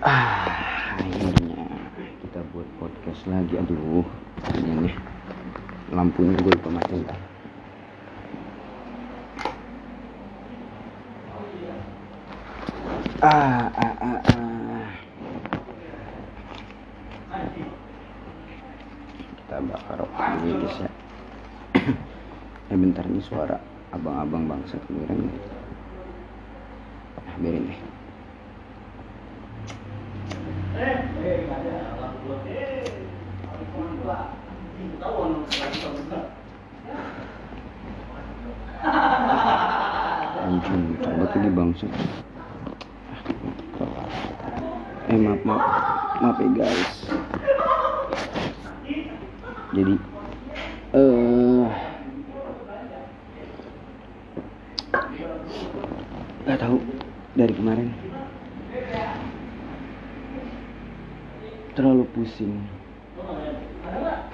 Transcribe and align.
ah 0.00 0.48
akhirnya 0.96 1.68
kita 2.24 2.40
buat 2.56 2.64
podcast 2.80 3.20
lagi. 3.28 3.60
Aduh 3.60 4.04
ini 4.56 4.88
nih. 4.88 4.94
Lampunya 5.92 6.38
gue 6.40 6.54
lupa 6.54 6.70
matiin 6.70 7.04
ah 13.20 13.68
ah 13.68 13.94
ah 14.00 14.20
ah. 14.24 14.88
Kita 19.36 19.56
bakar 19.60 20.00
rokok 20.00 20.24
ini 20.40 20.64
guys 20.64 20.78
ya. 20.80 20.90
Eh 22.70 22.78
bentar 22.78 23.04
nih 23.04 23.20
suara 23.20 23.60
abang-abang 23.92 24.48
bangsa 24.48 24.80
kedengeran 24.86 25.28
nih. 25.28 25.42
Ah 27.28 27.36
biarin 27.42 27.68
deh 27.68 27.80
anjing 40.40 40.96
coba 41.04 41.24
lagi 41.30 41.50
bangsa 41.52 41.86
eh 45.10 45.18
maaf 45.20 45.42
maaf 45.44 46.00
maaf 46.20 46.36
ya 46.36 46.48
guys. 46.52 46.92
Jadi 49.72 49.94
eh 50.92 51.64
nggak 56.44 56.60
tahu 56.60 56.76
dari 57.40 57.52
kemarin. 57.56 57.88
Terlalu 61.72 62.04
pusing 62.12 62.68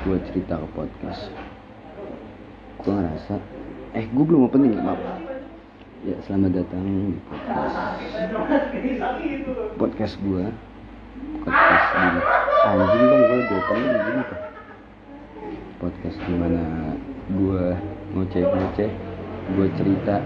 buat 0.02 0.22
cerita 0.26 0.58
ke 0.58 0.66
podcast. 0.74 1.30
Gue 2.82 2.98
ngerasa 2.98 3.38
eh 3.94 4.10
gue 4.10 4.24
belum 4.26 4.50
opening 4.50 4.74
ya 4.74 4.82
maaf. 4.82 4.98
Ya 6.02 6.18
selamat 6.26 6.66
datang 6.66 6.82
di 6.82 7.22
podcast. 7.30 7.78
Podcast 9.78 10.18
gue 10.18 10.50
podcast 11.46 11.88
di 11.94 12.20
anjing 12.66 13.04
bang 13.06 13.22
gue 13.22 13.38
gue 13.46 13.58
opening 13.60 13.94
gini 13.94 14.22
tuh 14.26 14.40
podcast 15.76 16.18
di 16.26 16.34
mana 16.34 16.64
gue 17.30 17.64
ngoceh 18.16 18.42
ngoceh 18.42 18.90
gue 19.46 19.66
cerita 19.78 20.18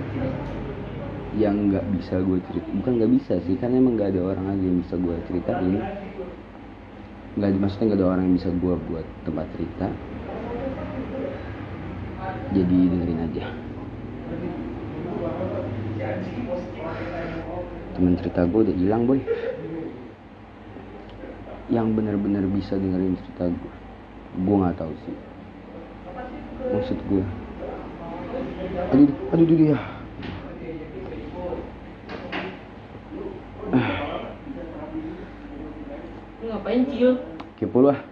yang 1.39 1.71
nggak 1.71 1.87
bisa 1.95 2.19
gue 2.19 2.43
cerita. 2.51 2.69
Bukan 2.75 2.93
nggak 2.99 3.13
bisa 3.21 3.33
sih 3.47 3.55
karena 3.55 3.79
emang 3.79 3.95
nggak 3.95 4.17
ada 4.17 4.23
orang 4.35 4.47
aja 4.51 4.65
yang 4.67 4.79
bisa 4.83 4.95
gue 4.99 5.17
ceritain 5.31 5.77
nggak 7.39 7.51
maksudnya 7.63 7.85
nggak 7.95 8.01
ada 8.03 8.09
orang 8.11 8.23
yang 8.27 8.37
bisa 8.41 8.51
gue 8.51 8.75
buat 8.91 9.07
tempat 9.23 9.47
cerita. 9.55 9.87
Jadi 12.51 12.79
dengerin 12.91 13.21
aja. 13.31 13.45
Teman 17.95 18.15
cerita 18.19 18.41
gue 18.49 18.61
udah 18.67 18.77
hilang 18.77 19.03
boy 19.07 19.21
yang 21.71 21.95
benar-benar 21.95 22.43
bisa 22.51 22.75
dengerin 22.75 23.15
cerita 23.15 23.47
gue 23.47 23.73
gue 24.31 24.57
nggak 24.59 24.79
tahu 24.79 24.95
sih. 25.07 25.17
Maksud 26.71 26.99
gue 27.07 27.25
aduh 28.91 29.11
aduh 29.35 29.47
aduh 29.47 29.67
ya. 29.75 29.79
Ngapain 36.43 36.83
Cil? 36.91 37.23
kepo 37.55 37.79
lu 37.85 37.89
ah? 37.95 38.01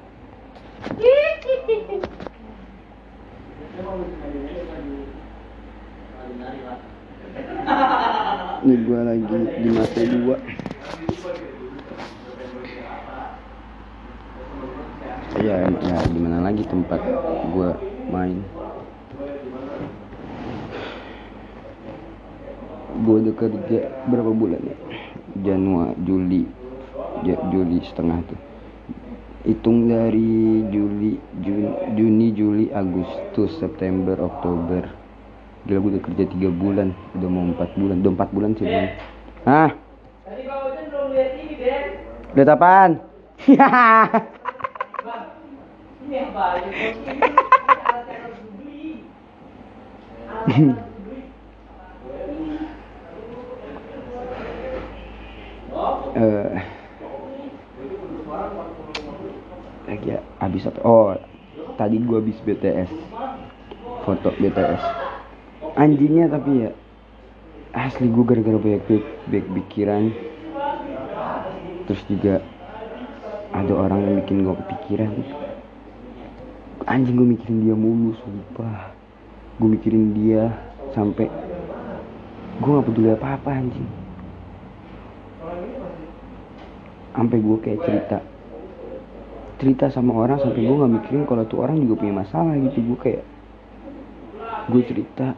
Ini 8.59 8.75
gue 8.85 9.01
lagi 9.01 9.25
di 9.63 9.71
mata 9.71 10.03
dua 10.03 10.37
ya 15.39 15.71
ya 15.71 15.97
gimana 16.11 16.43
lagi 16.43 16.67
tempat 16.67 16.99
gue 17.55 17.71
main? 18.11 18.43
Gue 22.99 23.23
udah 23.23 23.35
kerja 23.39 23.79
berapa 24.11 24.35
bulan 24.35 24.59
ya? 24.67 24.77
Januari 25.47 25.95
Juli. 26.03 26.43
Ja- 27.23 27.39
Juli 27.55 27.79
setengah 27.87 28.19
tuh. 28.27 28.41
Hitung 29.47 29.87
dari 29.87 30.67
Juli 30.69 31.17
Juni, 31.41 31.71
Juni 31.95 32.27
Juli 32.35 32.67
Agustus 32.75 33.55
September 33.63 34.19
Oktober. 34.19 34.91
Gila 35.65 35.79
gue 35.79 35.91
udah 35.95 36.03
kerja 36.03 36.25
tiga 36.27 36.51
bulan. 36.51 36.91
Udah 37.15 37.29
mau 37.31 37.47
empat 37.47 37.71
bulan. 37.79 38.03
Udah 38.03 38.13
empat 38.19 38.31
bulan 38.35 38.51
sih 38.59 38.67
bang. 38.67 38.91
Ah 39.47 39.71
Tadi 40.27 40.43
Bang 40.45 40.61
Ojan 40.69 40.85
belum 40.91 41.15
lihat 41.15 41.33
ini, 41.41 41.55
Apaan 44.99 45.31
Ini 46.03 46.11
yang 46.11 46.35
harus 46.35 46.75
dibeli. 48.43 49.07
eh 56.19 56.51
ya 60.03 60.19
habis 60.43 60.67
apa? 60.67 60.83
Oh 60.83 61.15
tadi 61.79 62.03
gua 62.03 62.19
habis 62.19 62.43
BTS 62.43 62.91
foto 64.03 64.35
BTS 64.35 64.83
anjingnya 65.79 66.27
tapi 66.27 66.67
ya 66.67 66.75
asli 67.71 68.11
gua 68.11 68.35
gara-gara 68.35 68.59
banyak 68.59 68.83
pikiran. 69.31 70.11
Terus 71.87 72.03
juga 72.11 72.43
ada 73.53 73.73
orang 73.73 74.01
yang 74.05 74.15
bikin 74.25 74.45
gua 74.45 74.57
kepikiran. 74.65 75.13
Anjing 76.89 77.17
gua 77.17 77.29
mikirin 77.29 77.65
dia 77.65 77.77
mulu 77.77 78.17
sumpah. 78.21 78.93
Gua 79.61 79.69
mikirin 79.69 80.17
dia 80.17 80.53
sampai 80.93 81.29
gua 82.61 82.81
nggak 82.81 82.87
peduli 82.91 83.09
apa 83.13 83.29
apa 83.37 83.51
anjing. 83.53 83.89
Sampai 87.19 87.43
gue 87.43 87.59
kayak 87.59 87.83
cerita 87.83 88.19
cerita 89.59 89.91
sama 89.91 90.15
orang 90.15 90.39
sampai 90.39 90.63
gue 90.63 90.71
nggak 90.71 90.95
mikirin 91.03 91.27
kalau 91.27 91.43
tuh 91.43 91.67
orang 91.67 91.83
juga 91.83 91.99
punya 91.99 92.15
masalah 92.23 92.55
gitu. 92.63 92.79
Gue 92.79 92.99
kayak 93.03 93.23
gue 94.71 94.83
cerita 94.87 95.35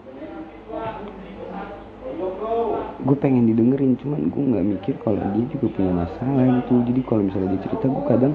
gue 3.01 3.17
pengen 3.17 3.49
didengerin 3.49 3.97
cuman 3.97 4.29
gue 4.29 4.43
nggak 4.45 4.67
mikir 4.77 4.95
kalau 5.01 5.21
dia 5.33 5.45
juga 5.49 5.67
punya 5.73 5.93
masalah 6.05 6.45
gitu. 6.61 6.73
Jadi 6.85 7.01
kalau 7.09 7.23
misalnya 7.25 7.49
dia 7.57 7.63
cerita 7.65 7.87
gue 7.89 8.05
kadang 8.05 8.35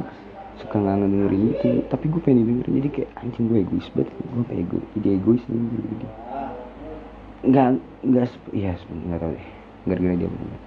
suka 0.55 0.75
nggak 0.79 0.95
ngedengerin 1.03 1.41
gitu 1.51 1.67
tapi 1.91 2.05
gue 2.07 2.21
pengen 2.23 2.37
didengerin 2.47 2.73
jadi 2.79 2.89
kayak 2.95 3.09
anjing 3.21 3.45
gue 3.51 3.57
egois 3.61 3.87
banget. 3.93 4.09
Gue 4.15 4.43
kayak 4.49 4.61
ego 4.65 4.77
jadi 4.97 5.07
egois 5.19 5.43
nih 5.45 5.59
jadi 5.69 6.07
nggak 7.45 7.67
nggak 8.09 8.25
iya 8.57 8.71
sebenarnya 8.81 9.05
nggak 9.05 9.21
tahu 9.21 9.31
deh. 9.35 9.47
Gara-gara 9.85 10.15
dia 10.17 10.29
bener 10.29 10.61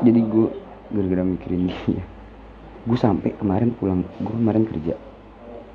jadi 0.00 0.20
gue 0.24 0.46
gara-gara 0.90 1.22
mikirin 1.24 1.62
dia. 1.68 2.04
Gue 2.88 2.96
sampai 2.96 3.36
kemarin 3.36 3.76
pulang 3.76 4.00
gue 4.24 4.34
kemarin 4.34 4.64
kerja. 4.64 4.94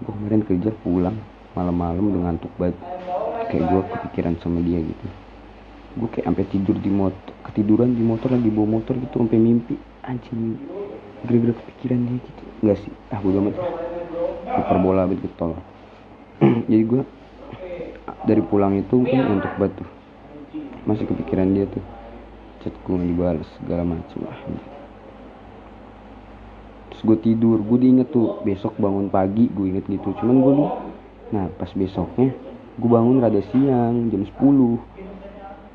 Gue 0.01 0.11
kemarin 0.17 0.41
kerja 0.41 0.69
pulang 0.81 1.15
malam-malam 1.53 2.09
udah 2.09 2.21
ngantuk 2.29 2.51
banget. 2.57 2.77
Kayak 3.45 3.63
gue 3.69 3.81
kepikiran 3.93 4.35
sama 4.41 4.57
dia 4.65 4.81
gitu 4.81 5.24
gue 5.95 6.07
kayak 6.11 6.28
sampai 6.28 6.45
tidur 6.51 6.75
di 6.75 6.91
motor 6.91 7.31
ketiduran 7.47 7.95
di 7.95 8.03
motor 8.03 8.35
lagi 8.35 8.51
bawa 8.51 8.67
motor 8.79 9.00
gitu 9.00 9.16
sampai 9.16 9.39
mimpi. 9.39 9.79
Anjing 10.03 10.59
gara-gara 11.23 11.53
kepikiran 11.55 11.99
dia 12.03 12.17
gitu. 12.19 12.43
Enggak 12.61 12.78
sih. 12.84 12.93
Ah 13.09 13.19
gue 13.23 13.31
amat. 13.31 13.55
Hiperbola 14.46 15.08
banget 15.09 15.25
gitu 15.28 15.35
tolong 15.35 15.59
jadi 16.69 16.84
gue 16.84 17.02
dari 18.28 18.43
pulang 18.43 18.75
itu 18.75 19.03
kan 19.08 19.23
ngantuk 19.23 19.53
banget 19.55 19.73
tuh 19.84 19.90
masih 20.84 21.05
kepikiran 21.08 21.47
dia 21.55 21.66
tuh. 21.67 21.84
Chat 22.64 22.75
gue 22.75 22.97
dibalas 22.99 23.47
segala 23.59 23.84
macem 23.87 24.19
lah 24.23 24.37
terus 26.91 27.02
gue 27.03 27.17
tidur. 27.23 27.59
Gue 27.64 27.78
diinget 27.84 28.11
tuh 28.11 28.40
besok 28.43 28.79
bangun 28.79 29.08
pagi 29.11 29.47
gue 29.52 29.66
inget 29.67 29.87
gitu. 29.87 30.11
Cuman 30.19 30.35
gue 30.43 30.53
nah 31.34 31.49
pas 31.58 31.72
besoknya 31.73 32.31
gue 32.75 32.90
bangun 32.91 33.23
rada 33.23 33.40
siang 33.52 34.11
jam 34.11 34.23
10 34.28 34.35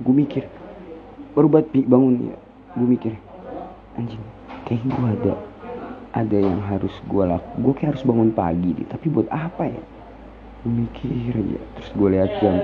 gue 0.01 0.15
mikir 0.15 0.45
baru 1.37 1.63
Pi, 1.63 1.85
bangun 1.85 2.33
ya. 2.33 2.37
Gue 2.75 2.87
mikir 2.87 3.13
anjing 3.99 4.23
kayak 4.65 4.87
gue 4.87 5.07
ada 5.21 5.35
ada 6.11 6.39
yang 6.39 6.63
harus 6.63 6.95
gue 7.07 7.25
laku 7.27 7.51
gue 7.59 7.73
kayak 7.75 7.89
harus 7.95 8.05
bangun 8.07 8.31
pagi 8.35 8.71
deh 8.75 8.87
tapi 8.89 9.07
buat 9.13 9.29
apa 9.29 9.69
ya? 9.69 9.83
Gue 10.65 10.73
mikir 10.87 11.33
aja 11.37 11.61
terus 11.77 11.91
gue 11.93 12.09
lihat 12.11 12.31
jam. 12.41 12.57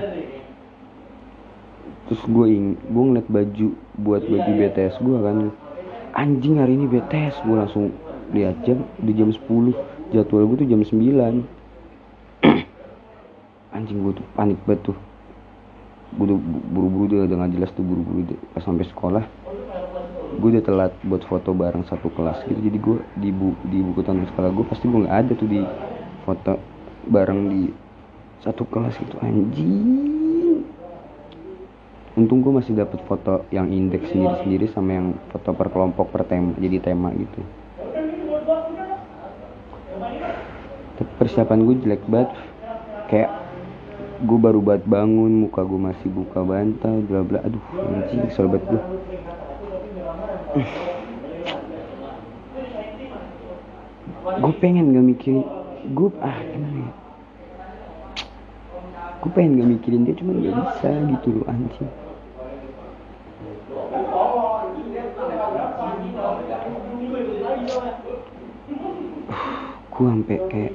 Terus 2.07 2.23
gue 2.23 2.45
ing 2.47 2.65
gue 2.79 3.03
ngeliat 3.03 3.27
baju 3.27 3.67
buat 3.99 4.23
baju 4.25 4.49
BTS 4.57 4.95
gue 5.03 5.17
kan. 5.21 5.37
Anjing 6.17 6.57
hari 6.57 6.73
ini 6.73 6.89
betes 6.89 7.37
gue 7.45 7.53
langsung 7.53 7.93
lihat 8.33 8.59
jam 8.67 8.83
di 8.99 9.15
jam 9.15 9.31
10 9.31 9.39
jadwal 10.11 10.43
gue 10.51 10.57
tuh 10.63 10.67
jam 10.67 10.81
9 10.83 11.43
anjing 13.75 13.99
gue 14.03 14.13
tuh 14.19 14.25
panik 14.35 14.59
banget 14.67 14.91
tuh 14.91 14.97
buru-buru 16.15 17.03
udah 17.11 17.27
udah 17.27 17.37
nggak 17.43 17.53
jelas 17.59 17.71
tuh 17.75 17.83
buru-buru 17.83 18.23
deh. 18.31 18.39
pas 18.55 18.63
sampai 18.63 18.87
sekolah 18.87 19.23
gue 20.37 20.49
udah 20.53 20.63
telat 20.63 20.93
buat 21.01 21.23
foto 21.25 21.49
bareng 21.55 21.87
satu 21.89 22.13
kelas 22.13 22.45
gitu. 22.45 22.59
Jadi 22.61 22.77
gue 22.77 22.97
di 23.17 23.29
bu 23.33 23.57
di 23.65 23.81
buku 23.81 24.05
tamu 24.05 24.27
sekolah 24.29 24.49
gue 24.53 24.65
pasti 24.69 24.85
gue 24.85 24.99
nggak 25.07 25.17
ada 25.17 25.31
tuh 25.33 25.49
di 25.49 25.61
foto 26.27 26.53
bareng 27.09 27.41
di 27.49 27.61
satu 28.45 28.63
kelas 28.69 28.93
gitu. 29.01 29.17
Anjing. 29.23 30.61
Untung 32.17 32.41
gue 32.41 32.53
masih 32.53 32.73
dapet 32.73 33.01
foto 33.05 33.45
yang 33.53 33.69
indeks 33.69 34.09
sendiri-sendiri 34.09 34.69
sama 34.73 34.97
yang 34.97 35.07
foto 35.29 35.53
per 35.53 35.69
kelompok 35.69 36.09
per 36.13 36.25
tema 36.25 36.53
jadi 36.57 36.77
tema 36.81 37.09
gitu. 37.13 37.41
Persiapan 41.17 41.65
gue 41.65 41.75
jelek 41.81 42.03
banget. 42.09 42.29
Kayak 43.07 43.46
gue 44.17 44.39
baru 44.41 44.59
banget 44.65 44.89
bangun 44.89 45.45
muka 45.45 45.61
gue 45.61 45.77
masih 45.77 46.09
buka 46.09 46.41
bantal 46.41 47.05
bla 47.05 47.21
bla. 47.21 47.39
Aduh 47.45 47.61
anjing 47.85 48.25
banget 48.25 48.63
gue 48.65 48.81
gue 54.37 54.53
pengen 54.61 54.93
gak 54.93 55.05
mikirin 55.05 55.45
gue 55.93 56.09
ah 56.21 56.37
gimana 56.49 56.77
ya? 56.89 56.93
Gue 59.21 59.31
pengen 59.33 59.57
gak 59.61 59.69
mikirin 59.77 60.05
dia 60.05 60.17
cuman 60.17 60.41
gak 60.45 60.55
bisa 60.65 60.89
gitu 61.13 61.27
loh 61.41 61.45
anjing. 61.49 61.89
Gue 69.93 70.05
sampai 70.05 70.37
kayak 70.53 70.73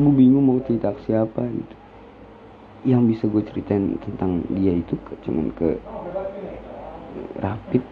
gue 0.00 0.10
bingung 0.20 0.44
mau 0.48 0.58
cerita 0.66 0.88
ke 0.96 1.00
siapa 1.06 1.42
gitu. 1.58 1.76
Yang 2.90 3.02
bisa 3.10 3.24
gue 3.32 3.42
ceritain 3.48 3.84
tentang 4.04 4.32
dia 4.56 4.72
itu 4.82 4.94
ke, 5.06 5.12
cuman 5.24 5.46
ke 5.58 5.68
Rapid 7.42 7.84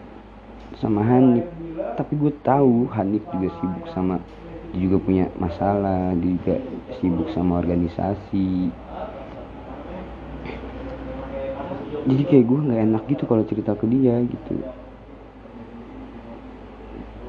sama 0.81 1.01
Hanif. 1.09 1.47
Tapi 1.97 2.13
gue 2.21 2.31
tahu 2.47 2.71
Hanif 2.95 3.23
juga 3.33 3.49
sibuk 3.57 3.85
sama 3.93 4.15
dia 4.71 4.79
juga 4.87 4.97
punya 5.05 5.25
masalah 5.43 6.15
dia 6.21 6.31
juga 6.37 6.55
sibuk 6.97 7.27
sama 7.35 7.53
organisasi. 7.61 8.47
Jadi 12.09 12.23
kayak 12.29 12.45
gue 12.49 12.59
nggak 12.65 12.81
enak 12.87 13.03
gitu 13.11 13.23
kalau 13.29 13.43
cerita 13.49 13.71
ke 13.79 13.85
dia 13.93 14.15
gitu. 14.33 14.51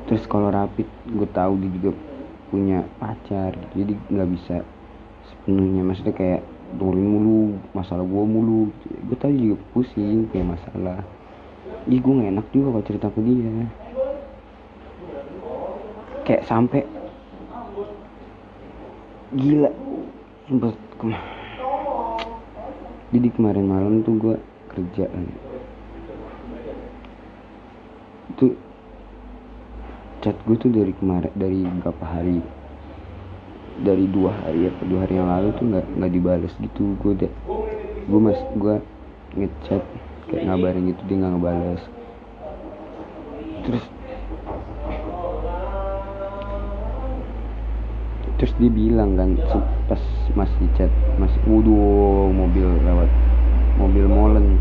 Terus 0.06 0.24
kalau 0.32 0.48
Rapid 0.56 0.88
gue 1.18 1.28
tahu 1.38 1.52
dia 1.62 1.70
juga 1.76 1.90
punya 2.52 2.84
pacar 3.00 3.56
jadi 3.72 3.96
nggak 4.12 4.28
bisa 4.28 4.56
sepenuhnya. 5.32 5.80
Maksudnya 5.80 6.12
kayak 6.12 6.40
dengerin 6.76 7.08
mulu 7.08 7.40
masalah 7.72 8.04
gue 8.04 8.24
mulu. 8.28 8.68
Gue 9.08 9.16
tahu 9.16 9.32
juga 9.32 9.56
pusing 9.72 10.28
kayak 10.28 10.60
masalah. 10.60 11.00
Ih 11.88 11.98
gue 11.98 12.12
gak 12.14 12.30
enak 12.36 12.46
juga 12.52 12.66
kalau 12.76 12.84
cerita 12.84 13.08
ke 13.08 13.20
dia. 13.24 13.50
Kayak 16.22 16.44
sampai 16.46 16.84
Gila. 19.32 19.72
Kema- 21.00 21.26
Jadi 23.12 23.28
kemarin 23.32 23.64
malam 23.66 24.04
tuh 24.04 24.14
gue 24.20 24.36
kerja 24.68 25.08
kan. 25.08 25.24
Itu 28.36 28.52
Chat 30.22 30.38
gue 30.46 30.54
tuh 30.54 30.70
dari 30.70 30.94
kemarin 30.94 31.34
Dari 31.34 31.66
berapa 31.82 32.04
hari? 32.06 32.38
Dari 33.82 34.06
dua 34.06 34.30
hari 34.30 34.70
apa 34.70 34.82
dua 34.86 35.02
hari 35.02 35.18
yang 35.18 35.26
lalu 35.26 35.50
tuh 35.58 35.66
nggak 35.66 35.86
nggak 35.98 36.12
dibales 36.14 36.54
gitu. 36.62 36.94
Gue 37.02 37.18
udah 37.18 37.32
gue 38.06 38.20
mas 38.22 38.38
gue 38.54 38.74
ngechat 39.34 39.82
kayak 40.30 40.42
ngabarin 40.46 40.94
gitu 40.94 41.02
dia 41.10 41.16
nggak 41.18 41.32
ngebales. 41.34 41.82
Terus 43.66 43.84
terus 48.38 48.52
dia 48.62 48.70
bilang 48.70 49.18
kan 49.18 49.34
pas 49.90 50.02
masih 50.38 50.66
chat 50.78 50.90
masih 51.18 51.38
wuduh 51.50 52.30
mobil 52.30 52.66
lewat 52.86 53.10
mobil 53.78 54.06
molen 54.06 54.58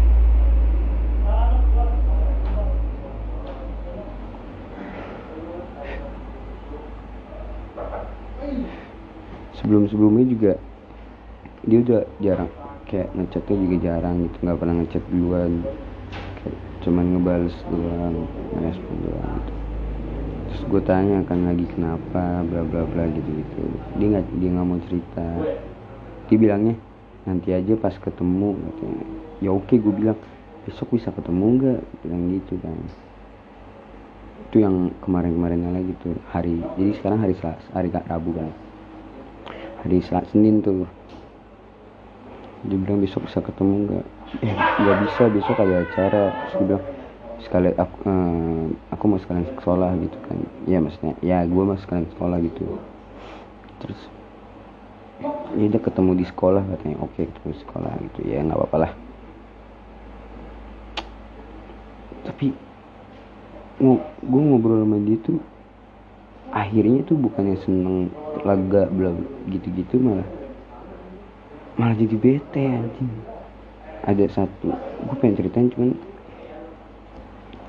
sebelum 9.71 9.87
sebelumnya 9.87 10.27
juga 10.27 10.53
dia 11.63 11.79
udah 11.79 12.03
jarang 12.19 12.51
kayak 12.91 13.07
ngechatnya 13.15 13.55
juga 13.55 13.75
jarang 13.87 14.15
gitu 14.27 14.37
nggak 14.43 14.59
pernah 14.59 14.75
ngechat 14.83 15.03
duluan 15.07 15.63
kayak 16.43 16.57
cuman 16.83 17.05
ngebales 17.15 17.55
doang 17.71 18.27
ngerespon 18.51 18.97
doang 19.07 19.31
gitu. 19.31 19.53
Terus 20.51 20.61
gue 20.67 20.81
tanya 20.83 21.23
kan 21.23 21.39
lagi 21.47 21.63
kenapa? 21.71 22.43
bla 22.43 22.67
bla 22.67 22.83
bla 22.83 23.07
gitu 23.15 23.31
gitu 23.31 23.63
dia 23.95 24.07
nggak 24.11 24.25
dia 24.43 24.49
nggak 24.51 24.67
mau 24.67 24.79
cerita. 24.91 25.27
Dia 26.27 26.35
bilangnya 26.35 26.75
nanti 27.23 27.55
aja 27.55 27.71
pas 27.79 27.95
ketemu 27.95 28.59
katanya. 28.59 29.05
Ya 29.39 29.55
oke 29.55 29.71
gue 29.71 29.93
bilang 29.95 30.19
besok 30.67 30.99
bisa 30.99 31.15
ketemu 31.15 31.45
nggak? 31.63 31.79
Bilang 32.03 32.21
gitu 32.27 32.59
kan. 32.59 32.75
Itu 34.51 34.67
yang 34.67 34.91
kemarin-kemarinnya 34.99 35.71
lagi 35.71 35.95
tuh 36.03 36.19
hari 36.27 36.59
jadi 36.75 36.91
sekarang 36.99 37.23
hari 37.23 37.39
Selasa 37.39 37.71
hari 37.71 37.87
Rabu 37.87 38.35
kan 38.35 38.51
hari 39.81 39.99
Senin 40.29 40.61
tuh. 40.61 40.85
Dia 42.61 42.77
bilang 42.77 43.01
besok 43.01 43.25
bisa 43.25 43.41
ketemu 43.41 43.89
nggak? 43.89 44.05
Eh 44.45 44.53
nggak 44.53 44.97
bisa 45.09 45.23
besok 45.33 45.57
ada 45.57 45.75
acara. 45.81 46.23
Gue 46.53 46.65
bilang 46.69 46.85
sekali 47.41 47.73
aku, 47.73 47.95
eh, 48.05 48.65
aku 48.93 49.03
mau 49.09 49.17
sekalian 49.17 49.47
sekolah 49.57 49.91
gitu 49.97 50.17
kan. 50.29 50.37
Ya 50.69 50.77
maksudnya 50.77 51.17
ya 51.25 51.41
gue 51.41 51.63
mau 51.65 51.77
sekalian 51.81 52.05
sekolah 52.13 52.37
gitu. 52.45 52.77
Terus 53.81 54.01
ya 55.57 55.65
udah 55.67 55.81
ketemu 55.81 56.11
di 56.21 56.25
sekolah 56.29 56.63
katanya. 56.77 56.97
Oke 57.01 57.25
ketemu 57.25 57.49
di 57.49 57.59
sekolah 57.65 57.91
gitu. 58.05 58.19
Ya 58.29 58.45
nggak 58.45 58.57
apa-apa 58.61 58.77
lah. 58.77 58.91
Tapi 62.29 62.53
gue 64.21 64.41
ngobrol 64.45 64.85
sama 64.85 65.01
dia 65.01 65.17
tuh 65.25 65.41
akhirnya 66.51 66.99
tuh 67.07 67.15
bukannya 67.15 67.55
seneng 67.63 68.11
lega 68.43 68.91
bla 68.91 69.15
gitu-gitu 69.47 69.95
malah 70.03 70.27
malah 71.79 71.95
jadi 71.95 72.15
bete 72.19 72.61
anjing. 72.61 73.11
Ada 74.03 74.25
satu 74.33 74.75
gue 74.75 75.15
pengen 75.23 75.39
ceritain 75.39 75.71
cuman 75.71 75.95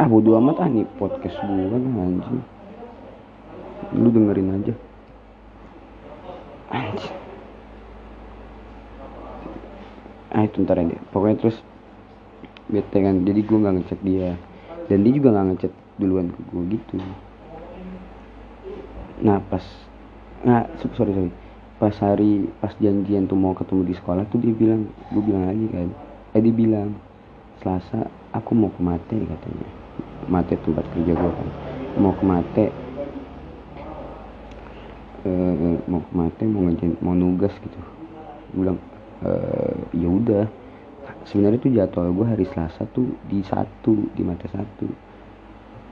ah 0.02 0.06
bodo 0.10 0.34
amat 0.42 0.66
ah 0.66 0.68
nih 0.68 0.86
podcast 0.98 1.38
gue 1.38 1.66
kan 1.70 1.82
anjing. 1.82 2.42
Lu 3.94 4.08
dengerin 4.10 4.50
aja. 4.58 4.74
Anjing. 6.74 7.16
Ah 10.34 10.42
itu 10.42 10.56
ntar 10.66 10.82
aja. 10.82 10.98
Pokoknya 11.14 11.38
terus 11.38 11.56
bete 12.66 12.98
kan. 12.98 13.22
Jadi 13.22 13.40
gue 13.46 13.58
nggak 13.62 13.74
ngechat 13.78 14.00
dia. 14.02 14.34
Dan 14.90 15.06
dia 15.06 15.12
juga 15.14 15.28
nggak 15.30 15.46
ngechat 15.54 15.72
duluan 16.00 16.34
ke 16.34 16.40
gue 16.50 16.62
gitu 16.74 16.98
nah 19.22 19.38
pas 19.38 19.62
nah 20.42 20.66
sorry 20.82 21.14
sorry. 21.14 21.32
Pas 21.82 21.98
hari 21.98 22.46
pas 22.62 22.70
janjian 22.78 23.26
tuh 23.26 23.34
mau 23.34 23.58
ketemu 23.58 23.90
di 23.90 23.94
sekolah 23.98 24.22
tuh 24.30 24.38
dia 24.38 24.54
bilang 24.54 24.86
gue 25.10 25.18
bilang 25.18 25.50
lagi 25.50 25.66
kan. 25.66 25.90
Eh 26.30 26.38
dia 26.38 26.54
bilang 26.54 26.94
selasa 27.58 28.06
aku 28.30 28.54
mau 28.54 28.70
ke 28.70 28.78
mate 28.78 29.18
katanya. 29.18 29.68
Mate 30.30 30.54
tempat 30.62 30.86
kerja 30.94 31.10
gue 31.10 31.30
kan. 31.34 31.48
Mau 31.98 32.14
ke 32.14 32.22
mate. 32.22 32.66
Eh 35.26 35.74
mau 35.90 36.06
ke 36.06 36.12
mate 36.14 36.42
mau 36.46 36.62
ngejen 36.70 36.94
mau 37.02 37.18
nugas 37.18 37.50
gitu. 37.58 37.78
Gue 38.54 38.62
bilang 38.62 38.78
eh 39.26 39.74
ya 39.98 40.06
udah. 40.06 40.46
Sebenarnya 41.26 41.58
tuh 41.58 41.74
jadwal 41.74 42.14
gue 42.14 42.26
hari 42.30 42.46
selasa 42.46 42.86
tuh 42.94 43.10
di 43.26 43.42
satu 43.42 44.06
di 44.14 44.22
mate 44.22 44.46
satu 44.54 44.86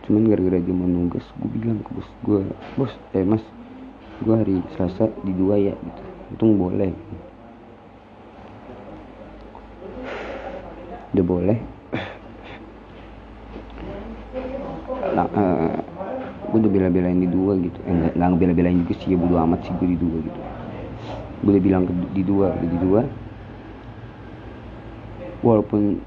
cuman 0.06 0.28
gara-gara 0.28 0.58
dia 0.58 0.74
mau 0.74 0.88
nugas 0.88 1.24
gue 1.36 1.50
bilang 1.60 1.78
ke 1.84 1.90
bos 1.92 2.08
gue 2.24 2.40
bos 2.76 2.92
eh 3.12 3.24
mas 3.24 3.44
gue 4.20 4.34
hari 4.36 4.60
selasa 4.76 5.08
di 5.24 5.32
dua 5.32 5.56
ya 5.56 5.72
gitu. 5.72 6.02
Untung 6.36 6.60
boleh. 6.60 6.92
Udah 11.16 11.24
boleh? 11.24 11.58
Nah, 15.10 15.26
uh, 15.26 15.74
gue 16.52 16.58
udah 16.62 16.70
bela-belain 16.70 17.18
di 17.18 17.26
dua 17.26 17.58
gitu. 17.58 17.80
Eh, 17.82 17.92
nggak 18.14 18.14
nggak 18.14 18.38
bela-belain 18.38 18.78
juga 18.86 18.94
sih 19.00 19.10
ya 19.10 19.18
bodo 19.18 19.42
amat 19.42 19.66
sih 19.66 19.74
gue 19.74 19.88
di 19.90 19.98
dua 19.98 20.16
gitu. 20.22 20.40
Gue 21.42 21.50
udah 21.56 21.64
bilang 21.64 21.82
ke, 21.88 21.92
di 22.14 22.22
dua 22.22 22.46
di 22.60 22.76
dua. 22.78 23.00
Walaupun 25.40 25.98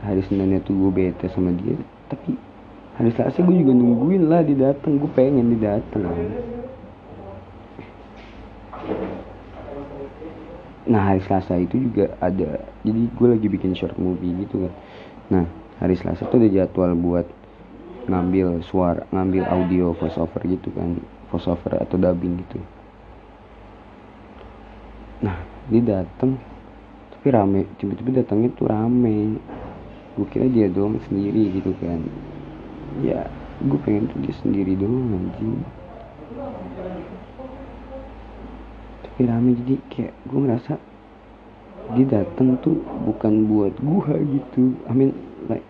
hari 0.00 0.22
Seninnya 0.24 0.62
tuh 0.62 0.72
gue 0.78 0.90
bete 0.94 1.26
sama 1.34 1.50
dia 1.50 1.74
tapi 2.08 2.38
hari 2.98 3.14
Selasa 3.14 3.46
gue 3.46 3.56
juga 3.62 3.72
nungguin 3.78 4.26
lah 4.26 4.42
dia 4.42 4.74
datang 4.74 4.98
gue 4.98 5.10
pengen 5.14 5.54
dia 5.54 5.78
datang 5.78 6.10
nah 10.82 11.06
hari 11.06 11.22
Selasa 11.22 11.54
itu 11.62 11.78
juga 11.78 12.18
ada 12.18 12.58
jadi 12.82 13.00
gue 13.06 13.28
lagi 13.30 13.46
bikin 13.46 13.76
short 13.78 13.94
movie 14.00 14.32
gitu 14.42 14.66
kan. 14.66 14.72
Nah 15.28 15.44
hari 15.78 15.94
Selasa 15.94 16.26
tuh 16.26 16.42
ada 16.42 16.48
jadwal 16.48 16.96
buat 16.96 17.28
ngambil 18.08 18.64
suara 18.64 19.04
ngambil 19.12 19.44
audio 19.46 19.92
voice 19.92 20.16
over 20.16 20.42
gitu 20.48 20.72
kan. 20.72 20.96
Voice 21.28 21.44
over 21.44 21.78
atau 21.78 22.00
dubbing 22.00 22.40
gitu. 22.40 22.58
Nah 25.20 25.38
dia 25.68 25.82
datang 25.84 26.40
tapi 27.12 27.26
rame 27.30 27.68
tiba-tiba 27.76 28.24
datangnya 28.24 28.48
tuh 28.56 28.72
rame. 28.72 29.36
Gue 30.16 30.26
kira 30.32 30.48
dia 30.48 30.72
doang 30.72 30.96
sendiri 31.04 31.52
gitu 31.52 31.76
kan 31.78 32.00
ya 33.02 33.28
gue 33.58 33.78
pengen 33.82 34.06
dia 34.22 34.34
sendiri 34.38 34.78
doang 34.78 35.14
anjing. 35.14 35.62
Tapi 39.02 39.20
rame 39.26 39.50
jadi 39.64 39.74
kayak 39.90 40.14
gue 40.30 40.40
ngerasa 40.46 40.74
dia 41.96 42.06
datang 42.06 42.60
tuh 42.60 42.78
bukan 43.08 43.48
buat 43.48 43.74
gua 43.80 44.14
gitu. 44.20 44.76
I 44.86 44.92
mean 44.92 45.16
like 45.48 45.64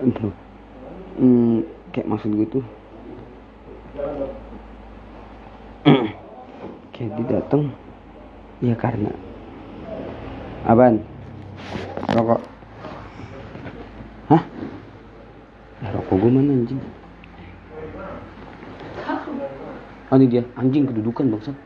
entah. 0.00 0.32
Hmm, 1.20 1.62
kayak 1.94 2.08
maksud 2.10 2.34
gue 2.34 2.48
tuh. 2.48 2.64
Kayak 6.94 7.10
dia 7.18 7.26
datang 7.38 7.74
ya 8.62 8.74
karena 8.78 9.10
apaan? 10.64 11.02
Rokok. 12.14 12.42
Hah 14.30 14.42
rokok 15.92 16.16
gue 16.16 16.30
mana 16.32 16.52
anjing? 16.54 16.80
Oh 20.12 20.16
ini 20.16 20.26
dia. 20.30 20.42
Anjing 20.54 20.86
kedudukan 20.88 21.34
bangsat 21.34 21.56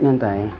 nyantai. 0.00 0.52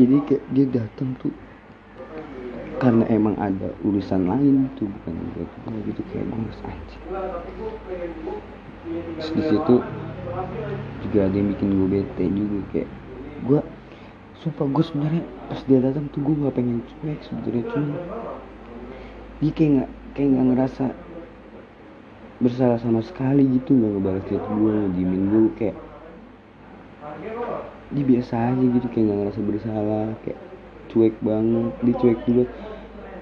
Jadi 0.00 0.16
kayak 0.24 0.44
dia 0.56 0.66
datang 0.68 1.12
tuh 1.20 1.32
karena 2.80 3.04
emang 3.12 3.36
ada 3.36 3.68
urusan 3.84 4.24
lain 4.24 4.72
tuh 4.80 4.88
bukan 4.88 5.12
gitu 5.84 6.00
kayak 6.08 6.24
gue 6.24 6.38
ngerasa 6.40 6.64
anjing. 6.64 7.02
Terus 9.20 9.30
di 9.36 9.42
situ 9.44 9.74
juga 11.04 11.26
ada 11.26 11.36
yang 11.36 11.48
bikin 11.56 11.68
gue 11.76 11.88
bete 11.98 12.24
juga 12.28 12.58
kayak 12.72 12.88
gue 13.46 13.60
sumpah 14.40 14.66
gue 14.72 14.84
sebenarnya 14.84 15.24
pas 15.48 15.60
dia 15.68 15.78
datang 15.84 16.06
tuh 16.12 16.20
gue 16.24 16.34
nggak 16.36 16.54
pengen 16.56 16.80
cuek 16.84 17.20
sebenarnya 17.28 17.64
cuma 17.72 17.96
dia 19.40 19.52
kayak 19.52 19.70
nggak 19.76 19.90
kayak 20.16 20.28
nggak 20.32 20.46
ngerasa 20.52 20.84
bersalah 22.40 22.78
sama 22.80 23.00
sekali 23.04 23.44
gitu 23.60 23.76
nggak 23.76 23.92
ngebalas 23.96 24.24
chat 24.28 24.44
gue 24.44 24.72
ngedimin 24.72 25.22
gue 25.28 25.42
kayak 25.60 25.76
dia 27.90 28.04
biasa 28.06 28.34
aja 28.54 28.64
gitu 28.64 28.86
kayak 28.88 29.04
nggak 29.10 29.18
ngerasa 29.24 29.40
bersalah 29.44 30.06
kayak 30.24 30.40
cuek 30.90 31.14
banget 31.22 31.72
dia 31.86 31.94
cuek 32.00 32.18
juga. 32.26 32.44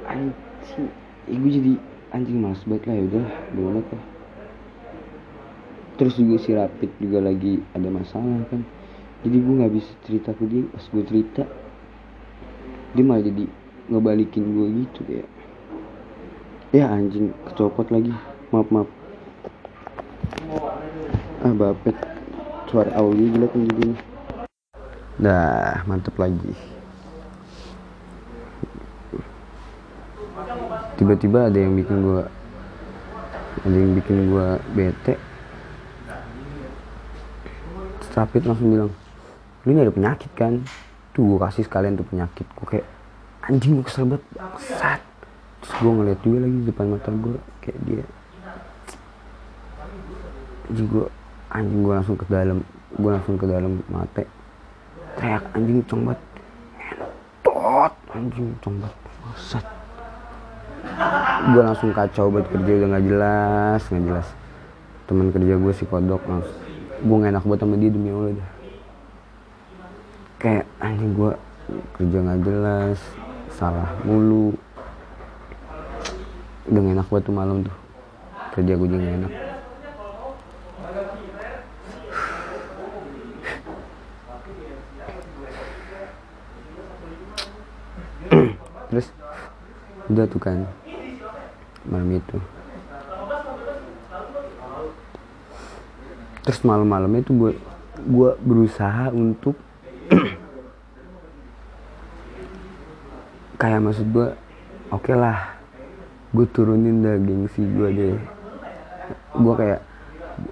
Anjing 0.08 0.88
ya 1.28 1.36
gue 1.36 1.50
jadi 1.52 1.72
anjing 2.16 2.38
males 2.40 2.62
banget 2.64 2.84
lah 2.88 2.94
ya 2.96 3.04
udah 3.04 3.26
banget 3.52 3.86
lah 3.92 4.17
terus 5.98 6.14
juga 6.14 6.38
si 6.38 6.54
Rapid 6.54 6.90
juga 7.02 7.18
lagi 7.26 7.58
ada 7.74 7.88
masalah 7.90 8.46
kan. 8.48 8.62
Jadi 9.26 9.36
gue 9.42 9.54
nggak 9.58 9.72
bisa 9.74 9.90
cerita 10.06 10.30
ke 10.30 10.46
dia. 10.46 10.62
Pas 10.70 10.84
gue 10.86 11.04
cerita 11.04 11.42
dia 12.94 13.04
malah 13.04 13.26
jadi 13.26 13.44
ngebalikin 13.90 14.44
gue 14.54 14.66
gitu 14.86 15.00
kayak 15.04 15.28
ya 16.70 16.86
anjing 16.88 17.34
kecopot 17.50 17.90
lagi. 17.90 18.14
Maaf 18.54 18.70
maaf. 18.70 18.88
Ah 21.42 21.52
bapet. 21.52 21.98
Suara 22.68 22.92
audio 23.00 23.48
kan 23.48 23.64
jadi 23.64 23.96
dah 25.18 25.82
mantep 25.88 26.14
lagi. 26.14 26.54
Tiba-tiba 30.98 31.46
ada 31.46 31.58
yang 31.58 31.78
bikin 31.78 32.02
gua 32.02 32.26
ada 33.62 33.76
yang 33.76 33.94
bikin 33.96 34.30
gua 34.30 34.58
bete 34.74 35.14
Rapid 38.18 38.50
langsung 38.50 38.74
bilang 38.74 38.90
lu 39.62 39.68
ini 39.70 39.86
ada 39.86 39.94
penyakit 39.94 40.30
kan? 40.34 40.58
Tuh 41.14 41.22
gua 41.22 41.46
kasih 41.46 41.62
sekalian 41.62 41.94
tuh 41.94 42.06
penyakit. 42.10 42.42
Gua 42.58 42.66
kayak 42.66 42.86
anjing 43.46 43.78
gua 43.78 43.84
kesel 43.86 44.10
banget 44.10 44.24
bangsat. 44.34 45.00
Terus 45.62 45.72
gua 45.78 45.92
ngeliat 46.02 46.20
juga 46.26 46.38
lagi 46.42 46.56
di 46.58 46.64
depan 46.66 46.86
mata 46.90 47.10
gua 47.14 47.38
kayak 47.62 47.78
dia 47.86 48.04
anjing 50.66 50.88
gua 50.90 51.06
anjing 51.54 51.80
gua 51.86 51.94
langsung 52.02 52.16
ke 52.18 52.26
dalam 52.26 52.58
gua 52.98 53.10
langsung 53.14 53.36
ke 53.38 53.46
dalam 53.46 53.72
mate. 53.86 54.24
Teriak 55.14 55.44
anjing 55.54 55.80
combat 55.86 56.18
entot 56.74 57.94
anjing 58.18 58.50
combat 58.58 58.94
bangsat. 59.22 59.64
Gue 61.38 61.62
langsung 61.62 61.90
kacau 61.94 62.34
buat 62.34 62.46
kerja 62.50 62.82
udah 62.82 62.88
nggak 62.90 63.04
jelas 63.06 63.80
nggak 63.86 64.04
jelas. 64.10 64.28
Teman 65.06 65.30
kerja 65.30 65.54
gue 65.54 65.72
si 65.72 65.84
kodok 65.86 66.22
langsung 66.26 66.67
gue 66.98 67.16
gak 67.22 67.32
enak 67.32 67.44
buat 67.46 67.58
sama 67.62 67.76
dia 67.78 67.90
demi 67.94 68.10
allah 68.10 68.34
dah 68.34 68.50
kayak 70.38 70.64
anjing 70.78 71.12
gue 71.14 71.32
kerja 71.98 72.16
nggak 72.22 72.40
jelas 72.46 72.98
salah 73.58 73.90
mulu. 74.06 74.54
Udah 76.70 76.78
gak 76.78 76.94
enak 76.94 77.08
buat 77.10 77.22
tuh 77.26 77.34
malam 77.34 77.66
tuh. 77.66 77.76
Kerja 78.54 78.78
gue 78.78 78.86
juga 78.86 79.02
gak 79.02 79.16
enak. 79.18 79.32
Terus 88.88 89.06
udah 90.08 90.24
tuh 90.30 90.40
kan 90.40 90.64
malam 91.84 92.08
itu 92.14 92.38
terus 96.48 96.64
malam-malamnya 96.64 97.28
tuh 97.28 97.36
gue 97.36 97.52
gue 98.08 98.30
berusaha 98.40 99.12
untuk 99.12 99.52
kayak 103.60 103.84
maksud 103.84 104.08
gue 104.08 104.32
oke 104.88 105.12
lah 105.12 105.60
gue 106.32 106.48
turunin 106.48 107.04
dah 107.04 107.20
gengsi 107.20 107.60
gue 107.68 107.88
deh. 107.92 108.16
Gue 109.36 109.54
kayak 109.60 109.84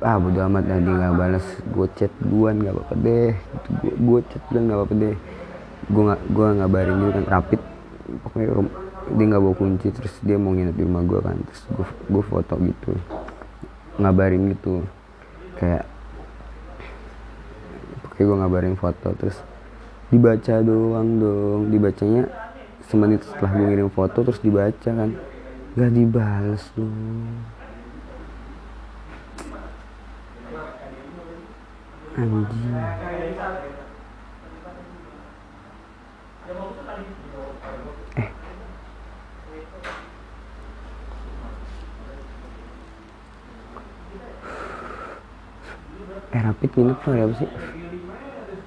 ah 0.04 0.20
bodo 0.20 0.36
amat 0.44 0.68
dia 0.68 0.76
nggak 0.84 1.16
balas 1.16 1.46
gue 1.64 1.86
chat 1.96 2.12
duluan 2.20 2.60
nggak 2.60 2.76
apa-apa 2.76 2.94
deh. 3.00 3.32
Gitu, 3.32 3.68
gue 3.80 3.94
gue 3.96 4.20
chat 4.28 4.42
duluan 4.52 4.62
nggak 4.68 4.76
apa-apa 4.76 4.94
deh. 5.00 5.16
Gue 5.88 6.02
nggak 6.12 6.20
gue 6.28 6.46
ngabarin 6.60 6.96
gitu 7.00 7.12
kan 7.16 7.24
rapid. 7.40 7.60
Pokoknya 8.20 8.48
dia 9.16 9.24
nggak 9.32 9.42
bawa 9.48 9.54
kunci 9.56 9.88
terus 9.96 10.12
dia 10.20 10.36
mau 10.36 10.52
nginep 10.52 10.76
di 10.76 10.84
rumah 10.84 11.02
gue 11.08 11.20
kan. 11.24 11.40
Terus 11.40 11.62
gue 11.72 11.86
gue 12.12 12.22
foto 12.28 12.54
gitu 12.60 12.92
ngabarin 13.96 14.52
gitu 14.52 14.84
kayak 15.56 15.84
pokoknya 18.04 18.24
gue 18.24 18.36
ngabarin 18.40 18.76
foto 18.76 19.08
terus 19.16 19.38
dibaca 20.12 20.54
doang 20.62 21.08
dong. 21.18 21.60
Dibacanya 21.72 22.30
semenit 22.86 23.26
setelah 23.26 23.50
gue 23.56 23.66
ngirim 23.66 23.90
foto 23.90 24.22
terus 24.22 24.40
dibaca 24.40 24.90
kan. 24.92 25.10
Gak 25.76 25.92
dibales 25.92 26.64
dong 26.72 27.56
anjing 32.16 33.75
eh 46.34 46.40
rapid 46.42 46.70
nginep 46.74 46.98
tuh 47.04 47.12
apa 47.14 47.34
sih? 47.38 47.50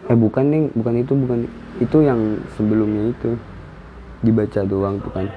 Eh 0.10 0.18
bukan 0.18 0.46
nih 0.48 0.64
bukan 0.74 0.96
itu 1.02 1.14
bukan 1.18 1.40
itu 1.82 1.98
yang 2.04 2.40
sebelumnya 2.56 3.12
itu. 3.12 3.36
Dibaca 4.20 4.62
doang 4.68 5.00
tuh 5.00 5.12
kan 5.16 5.28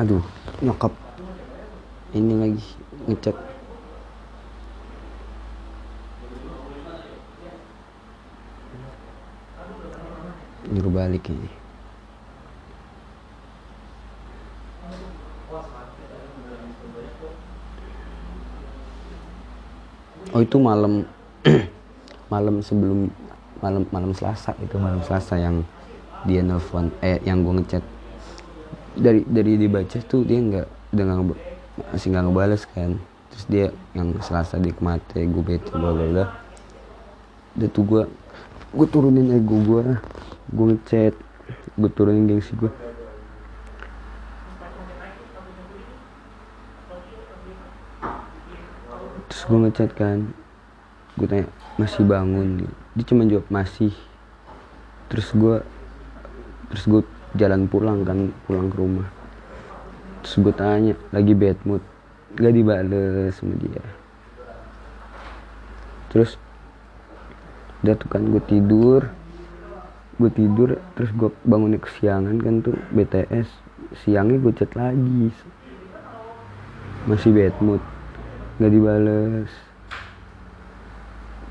aduh 0.00 0.24
nyokap. 0.64 0.96
Ini 2.16 2.34
lagi 2.40 2.64
ngechat. 3.04 3.36
Nyuruh 10.70 10.92
balik 10.94 11.28
ini 11.28 11.59
oh 20.40 20.42
itu 20.42 20.56
malam. 20.56 21.04
Malam 22.32 22.62
sebelum 22.62 23.10
malam 23.60 23.82
malam 23.90 24.14
Selasa 24.14 24.54
itu 24.62 24.78
malam 24.80 25.02
Selasa 25.02 25.34
yang 25.36 25.66
dia 26.22 26.40
nelfon 26.46 26.88
eh 27.04 27.18
yang 27.26 27.42
gue 27.42 27.58
ngechat. 27.58 27.82
Dari 28.94 29.26
dari 29.26 29.58
dibaca 29.58 29.98
tuh 30.06 30.22
dia 30.22 30.38
nggak 30.38 30.66
ngeba- 30.94 31.42
masih 31.90 32.08
nggak 32.14 32.24
ngebales 32.30 32.62
kan. 32.70 32.94
Terus 33.34 33.44
dia 33.50 33.66
yang 33.98 34.14
Selasa 34.22 34.62
dia 34.62 34.70
kemate 34.70 35.26
gue 35.26 35.42
bete 35.42 35.74
bla 35.74 35.90
bla 35.90 36.06
bla. 36.06 36.24
Udah 37.58 37.68
tuh 37.74 37.82
gue 37.82 38.02
gue 38.70 38.86
turunin 38.86 39.34
ego 39.34 39.58
gue 39.58 39.84
gue 40.54 40.64
ngechat 40.70 41.14
gue 41.74 41.90
turunin 41.90 42.30
gengsi 42.30 42.54
gue 42.54 42.70
terus 49.26 49.39
gue 49.50 49.58
ngechat 49.66 49.90
kan 49.98 50.30
gue 51.18 51.26
tanya 51.26 51.50
masih 51.74 52.06
bangun? 52.06 52.70
Dia 52.94 53.04
cuma 53.10 53.26
jawab 53.26 53.50
masih. 53.50 53.90
Terus 55.10 55.34
gue 55.34 55.58
terus 56.70 56.84
gue 56.86 57.02
jalan 57.34 57.66
pulang 57.66 58.06
kan 58.06 58.30
pulang 58.46 58.70
ke 58.70 58.76
rumah. 58.78 59.10
Terus 60.22 60.34
gue 60.38 60.54
tanya 60.54 60.94
lagi 61.10 61.34
bad 61.34 61.58
mood? 61.66 61.82
Gak 62.38 62.54
dibales 62.54 63.34
sama 63.34 63.58
dia. 63.58 63.82
Terus 66.14 66.38
udah 67.82 67.94
tuh 67.98 68.06
kan 68.06 68.22
gue 68.22 68.42
tidur 68.44 69.08
gue 70.20 70.28
tidur 70.36 70.76
terus 70.92 71.08
gue 71.16 71.32
bangunnya 71.48 71.80
kesiangan 71.80 72.36
kan 72.44 72.60
tuh 72.60 72.76
BTS 72.92 73.48
siangnya 74.04 74.38
gue 74.38 74.52
chat 74.54 74.70
lagi. 74.78 75.34
Masih 77.10 77.34
bad 77.34 77.56
mood 77.58 77.82
nggak 78.60 78.72
dibales. 78.76 79.52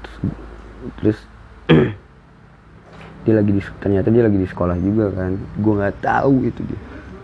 Terus, 0.05 0.17
terus 1.01 1.19
dia 3.25 3.33
lagi 3.33 3.51
di 3.57 3.61
ternyata 3.81 4.13
dia 4.13 4.23
lagi 4.29 4.37
di 4.37 4.45
sekolah 4.45 4.77
juga 4.77 5.09
kan. 5.17 5.33
Gue 5.57 5.73
nggak 5.73 6.05
tahu 6.05 6.45
itu 6.45 6.61
dia. 6.61 6.81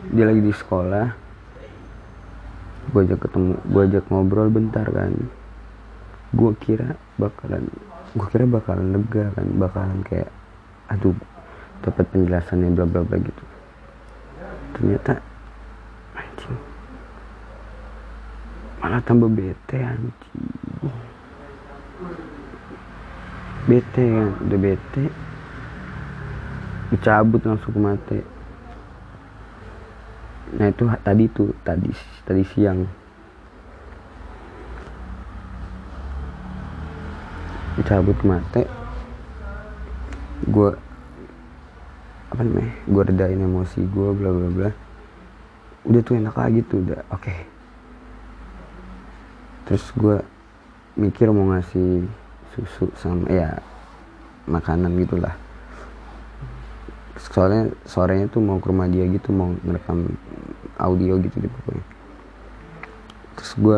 Dia 0.09 0.25
lagi 0.25 0.41
di 0.41 0.49
sekolah. 0.49 1.07
Gue 2.89 3.01
ajak 3.05 3.29
ketemu 3.29 3.61
gue 3.61 3.81
ajak 3.85 4.05
ngobrol 4.09 4.49
bentar 4.49 4.89
kan. 4.89 5.13
Gue 6.33 6.51
kira 6.57 6.97
bakalan 7.21 7.69
gue 8.17 8.27
kira 8.33 8.49
bakalan 8.49 8.89
lega 8.89 9.29
kan. 9.37 9.45
Bakalan 9.53 10.01
kayak 10.01 10.33
aduh 10.89 11.13
dapat 11.85 12.09
penjelasannya 12.09 12.73
bla 12.73 12.89
bla 12.89 13.05
bla 13.05 13.21
gitu. 13.21 13.43
Ternyata 14.73 15.21
anjing 16.17 16.73
malah 18.79 19.01
tambah 19.01 19.31
bete 19.31 19.77
anjing. 19.79 20.13
Bete 23.65 24.03
kan? 24.05 24.29
Udah 24.45 24.59
bete. 24.61 25.03
Dicabut 26.93 27.41
langsung 27.41 27.73
ke 27.73 27.79
mate. 27.81 28.19
Nah 30.55 30.69
itu 30.69 30.85
tadi 31.01 31.25
tuh 31.33 31.49
tadi 31.65 31.89
tadi 32.23 32.43
siang. 32.45 32.85
Dicabut 37.81 38.13
ke 38.13 38.25
mate. 38.29 38.63
Gue 40.45 40.69
apa 42.29 42.41
namanya 42.45 42.69
gue 42.85 43.01
redain 43.01 43.41
emosi 43.41 43.81
gue 43.81 44.09
bla 44.13 44.29
bla 44.29 44.49
bla. 44.53 44.69
Udah 45.89 46.01
tuh 46.05 46.21
enak 46.21 46.37
lagi 46.37 46.61
tuh 46.69 46.85
udah 46.85 47.01
oke 47.09 47.54
terus 49.65 49.85
gue 49.97 50.21
mikir 50.95 51.27
mau 51.33 51.51
ngasih 51.51 52.07
susu 52.55 52.87
sama 53.01 53.27
ya 53.27 53.59
makanan 54.47 54.95
gitulah. 55.01 55.35
Soalnya 57.19 57.73
sorenya 57.83 58.31
tuh 58.31 58.39
mau 58.39 58.61
ke 58.61 58.71
rumah 58.71 58.87
dia 58.87 59.03
gitu 59.09 59.33
mau 59.35 59.51
ngerekam 59.65 60.07
audio 60.79 61.19
gitu 61.19 61.35
gitu 61.41 61.55
pokoknya. 61.65 61.85
Terus 63.35 63.51
gue 63.59 63.77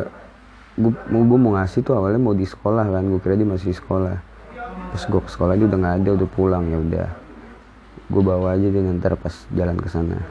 gue 0.78 0.91
mau 1.10 1.21
gue 1.26 1.39
mau 1.41 1.52
ngasih 1.58 1.82
tuh 1.82 1.97
awalnya 1.97 2.21
mau 2.21 2.38
di 2.38 2.45
sekolah 2.45 2.86
kan 2.86 3.04
gue 3.08 3.19
kira 3.23 3.34
dia 3.34 3.47
masih 3.47 3.73
di 3.73 3.78
sekolah. 3.78 4.17
Terus 4.93 5.04
gue 5.10 5.21
ke 5.26 5.30
sekolah 5.34 5.54
dia 5.58 5.65
udah 5.65 5.80
nggak 5.80 5.95
ada 6.04 6.10
udah 6.21 6.30
pulang 6.30 6.63
ya 6.69 6.78
udah. 6.78 7.10
Gue 8.12 8.21
bawa 8.21 8.54
aja 8.54 8.67
dia 8.69 8.82
ntar 8.93 9.17
pas 9.17 9.34
jalan 9.56 9.78
ke 9.80 9.89
sana. 9.89 10.21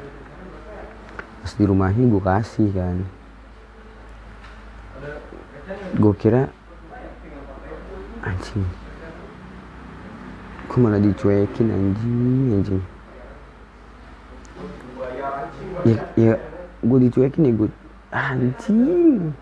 Pas 1.42 1.52
di 1.56 1.64
rumahnya 1.66 2.04
gue 2.06 2.22
kasih 2.22 2.70
kan 2.70 3.15
gue 5.96 6.14
kira 6.20 6.52
anjing. 8.20 8.68
Gue 10.68 10.78
malah 10.84 11.00
dicuekin 11.00 11.72
anjing 11.72 12.52
anjing. 12.52 12.82
Ya 15.88 15.96
ya 16.20 16.32
gue 16.84 16.98
dicuekin 17.08 17.48
ya 17.48 17.52
gue 17.56 17.70
anjing. 18.12 19.32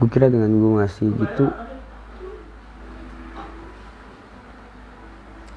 Gue 0.00 0.08
kira 0.08 0.32
dengan 0.32 0.48
gue 0.48 0.70
ngasih 0.80 1.12
gitu 1.12 1.52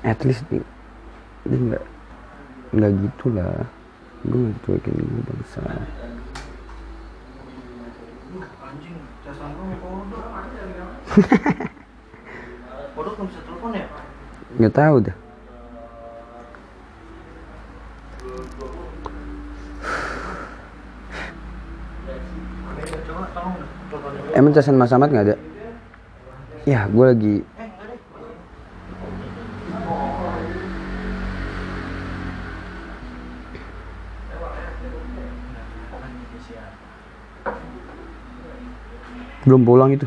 at 0.08 0.24
least 0.24 0.48
nih 0.48 0.64
dia 1.44 1.60
nggak 1.60 1.84
nggak 2.72 2.92
gitu 3.04 3.26
lah. 3.36 3.68
Gue 4.24 4.48
nggak 4.48 4.58
cuekin 4.64 4.96
gue 4.96 5.24
bangsa. 5.28 5.60
Nggak 14.58 14.74
tahu 14.74 14.96
deh 15.06 15.14
emang 24.38 24.54
casan 24.54 24.78
Mas 24.78 24.94
Ahmad 24.94 25.10
nggak 25.10 25.34
ada? 25.34 25.36
Ya 26.68 26.86
gue 26.86 27.06
lagi 27.06 27.36
belum 39.48 39.64
pulang 39.64 39.96
itu. 39.96 40.04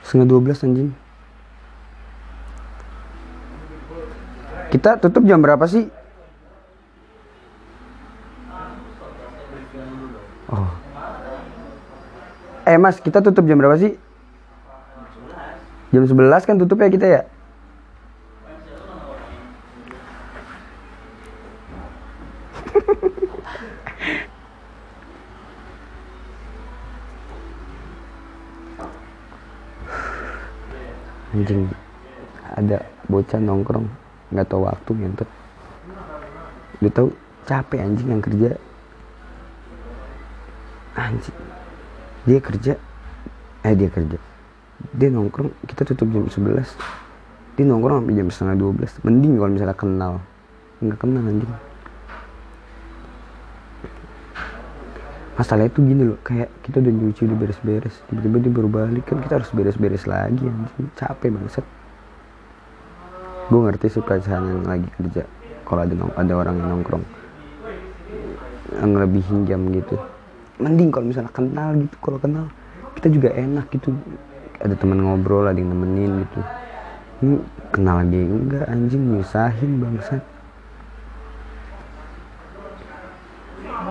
Setengah 0.00 0.24
dua 0.24 0.40
belas 0.40 0.64
anjing. 0.64 0.96
Kita 4.72 4.96
tutup 4.96 5.28
jam 5.28 5.44
berapa 5.44 5.68
sih? 5.68 5.92
Oh. 10.48 10.70
Eh 12.64 12.80
mas 12.80 12.96
kita 12.96 13.20
tutup 13.20 13.44
jam 13.44 13.60
berapa 13.60 13.76
sih? 13.76 13.92
Jam 15.90 16.06
11 16.06 16.46
kan 16.46 16.54
tutup 16.54 16.78
ya 16.78 16.86
kita 16.86 17.06
ya 17.06 17.20
anjing 31.30 31.70
ada 32.54 32.82
bocah 33.06 33.38
nongkrong 33.38 33.86
nggak 34.30 34.46
tahu 34.46 34.66
waktu 34.66 34.90
ngentot. 34.94 35.30
Udah 36.80 36.92
tahu 36.94 37.08
capek 37.46 37.80
anjing 37.82 38.08
yang 38.10 38.22
kerja. 38.22 38.50
Anjing. 40.98 41.38
Dia 42.26 42.38
kerja 42.42 42.72
eh 43.60 43.74
dia 43.76 43.88
kerja. 43.92 44.18
Dia 44.96 45.08
nongkrong 45.12 45.52
kita 45.68 45.84
tutup 45.92 46.08
jam 46.08 46.24
11 46.24 46.64
dia 47.58 47.68
nongkrong 47.68 48.00
sampai 48.00 48.16
jam 48.16 48.28
setengah 48.32 48.56
12 48.56 49.04
mending 49.04 49.32
kalau 49.36 49.50
misalnya 49.52 49.76
kenal. 49.76 50.12
Nggak 50.80 50.98
kenal 50.98 51.22
anjing 51.28 51.52
masalahnya 55.40 55.72
tuh 55.72 55.88
gini 55.88 56.04
loh 56.04 56.20
kayak 56.20 56.52
kita 56.60 56.84
udah 56.84 56.92
nyuci 56.92 57.24
udah 57.24 57.38
beres-beres 57.40 57.96
tiba-tiba 58.12 58.36
dia 58.44 58.52
baru 58.52 58.68
balik 58.68 59.08
kan 59.08 59.24
kita 59.24 59.40
harus 59.40 59.48
beres-beres 59.56 60.04
lagi 60.04 60.44
anjing. 60.44 60.92
Capek 61.00 61.32
banget 61.32 61.64
gue 63.50 63.60
ngerti 63.66 63.86
sih 63.90 64.04
perasaan 64.04 64.46
yang 64.46 64.62
lagi 64.62 64.88
kerja 65.00 65.26
kalau 65.66 65.82
ada 65.82 65.94
ada 66.20 66.32
orang 66.36 66.54
yang 66.60 66.68
nongkrong. 66.76 67.04
Yang 68.78 68.90
ngelebihin 68.94 69.38
jam 69.48 69.60
gitu. 69.74 69.96
Mending 70.60 70.90
kalau 70.92 71.06
misalnya 71.08 71.32
kenal 71.34 71.74
gitu 71.74 71.96
kalau 71.98 72.18
kenal 72.22 72.46
kita 73.00 73.08
juga 73.10 73.34
enak 73.34 73.66
gitu. 73.74 73.90
Ada 74.60 74.76
teman 74.76 75.02
ngobrol 75.02 75.48
ada 75.48 75.56
yang 75.56 75.72
nemenin 75.72 76.22
gitu. 76.28 76.40
Ini 77.24 77.36
kenal 77.74 78.06
dia 78.06 78.22
enggak 78.28 78.64
anjing 78.70 79.02
nyusahin 79.18 79.70
bangsat. 79.82 80.22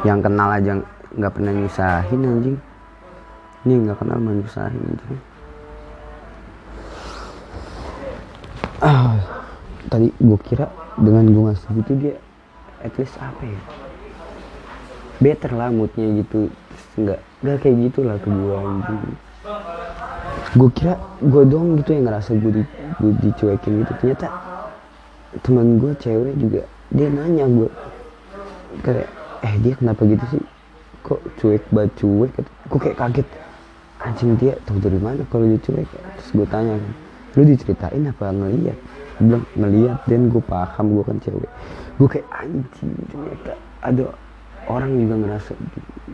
Yang 0.07 0.19
kenal 0.23 0.49
aja 0.55 0.71
nggak 1.15 1.31
pernah 1.33 1.51
nyusahin 1.53 2.21
anjing. 2.21 2.57
Ini 3.65 3.73
nggak 3.85 3.97
kenal 3.97 4.17
mah 4.21 4.33
nyusahin 4.37 4.81
anjing. 4.83 5.21
Ah 8.79 9.17
tadi 9.89 10.13
gue 10.13 10.39
kira 10.45 10.69
dengan 10.99 11.25
gue 11.31 11.43
ngasih 11.49 11.69
gitu 11.81 11.91
dia 11.97 12.15
at 12.85 12.93
least 12.95 13.17
apa 13.17 13.43
ya? 13.43 13.61
Better 15.19 15.51
lah 15.57 15.73
moodnya 15.73 16.21
gitu. 16.21 16.47
Nggak 16.99 17.19
nggak 17.41 17.57
kayak 17.63 17.75
gitulah 17.89 18.15
ke 18.21 18.27
gue 18.29 18.55
anjing. 18.55 19.01
Gue 20.57 20.69
kira 20.73 20.93
gue 21.21 21.43
doang 21.45 21.77
gitu 21.77 21.89
yang 21.93 22.05
ngerasa 22.09 22.37
gue 22.37 22.51
di, 22.61 22.63
dicuekin 23.21 23.85
gitu. 23.85 23.93
Ternyata 23.99 24.27
teman 25.45 25.77
gue 25.77 25.93
cewek 25.97 26.35
juga 26.41 26.61
dia 26.89 27.05
nanya 27.05 27.45
gue 27.45 27.69
kayak 28.81 29.05
eh 29.45 29.53
dia 29.61 29.73
kenapa 29.77 30.01
gitu 30.09 30.25
sih 30.33 30.43
kok 31.03 31.19
cuek 31.39 31.63
banget 31.71 31.91
cuek. 31.99 32.31
Gue 32.69 32.79
kayak 32.79 32.97
kaget. 32.97 33.27
Anjing 33.99 34.31
dia 34.39 34.55
tahu 34.63 34.79
dari 34.79 34.99
mana 34.99 35.21
kalau 35.27 35.45
dia 35.47 35.59
cuek. 35.59 35.87
Terus 35.87 36.29
gue 36.35 36.47
tanya 36.47 36.75
lu 37.37 37.41
diceritain 37.45 38.03
apa 38.07 38.31
ngeliat? 38.31 38.77
Dia 39.19 39.23
bilang 39.23 39.45
ngeliat. 39.55 39.97
Dan 40.07 40.31
gue 40.31 40.43
paham 40.43 40.85
gue 40.95 41.03
kan 41.03 41.17
cewek. 41.19 41.51
Gue 41.99 42.07
kayak 42.07 42.27
anjing 42.31 42.91
ternyata 43.11 43.53
ada 43.83 44.03
orang 44.67 44.91
juga 44.95 45.15
ngerasa 45.27 45.51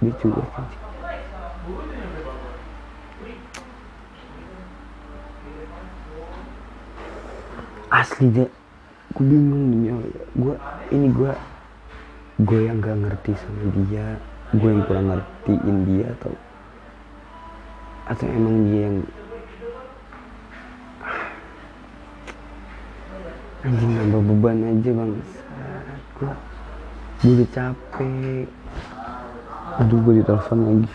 dia- 0.01 0.17
cuek 0.21 0.49
anjing. 0.57 0.83
Asli 7.95 8.27
deh 8.27 8.49
gue 9.15 9.23
bingung 9.23 9.71
demi 9.71 9.87
gue 10.35 10.55
ini 10.91 11.07
gue 11.07 11.31
gue 12.43 12.59
yang 12.67 12.83
gak 12.83 12.99
ngerti 12.99 13.31
sama 13.39 13.63
dia 13.87 14.19
gue 14.59 14.69
yang 14.71 14.83
kurang 14.87 15.07
ngertiin 15.11 15.77
dia 15.83 16.07
atau 16.19 16.33
atau 18.05 18.25
emang 18.29 18.55
dia 18.69 18.81
yang 18.87 18.97
anjing 23.65 23.91
nambah 23.97 24.21
beban 24.29 24.57
aja 24.61 24.89
bang. 24.93 25.11
Gue 26.15 26.31
gue 27.25 27.31
udah 27.41 27.49
capek. 27.49 28.45
Aduh 29.81 29.99
gue 30.05 30.13
ditelepon 30.21 30.59
lagi. 30.61 30.87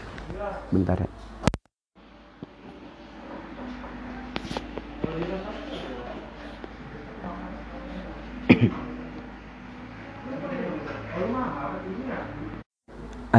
Bentar 0.71 0.97
ya 1.03 1.20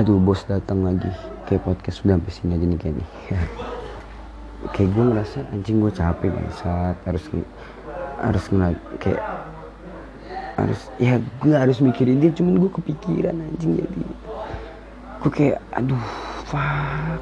aduh 0.02 0.18
bos 0.18 0.42
datang 0.50 0.82
lagi. 0.82 1.14
Kayak 1.46 1.62
podcast 1.62 2.02
udah 2.02 2.18
sampai 2.18 2.34
sini 2.34 2.58
aja 2.58 2.66
nih 2.66 2.80
kayak 2.82 2.96
nih 2.98 3.10
kayak 4.74 4.90
gue 4.98 5.04
ngerasa 5.14 5.38
anjing 5.54 5.78
gue 5.78 5.94
capek 5.94 6.34
saat 6.58 6.98
harus 7.06 7.26
harus 8.18 8.44
ngeliat 8.50 8.82
kayak 8.98 9.22
harus 10.58 10.82
ya 10.98 11.18
gue 11.18 11.54
harus 11.54 11.78
mikirin 11.86 12.18
dia 12.18 12.34
cuman 12.34 12.58
gue 12.58 12.72
kepikiran 12.82 13.38
anjing 13.38 13.78
jadi. 13.78 14.02
Gue 15.22 15.30
kayak 15.30 15.62
aduh 15.70 16.06
fuck. 16.50 17.22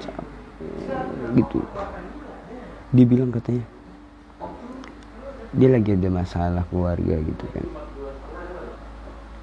Capek 0.00 1.36
gitu. 1.44 1.60
Dia 2.96 3.04
bilang 3.04 3.28
katanya 3.36 3.68
dia 5.52 5.68
lagi 5.72 5.92
ada 5.92 6.08
masalah 6.08 6.64
keluarga 6.72 7.20
gitu 7.20 7.44
kan. 7.52 7.68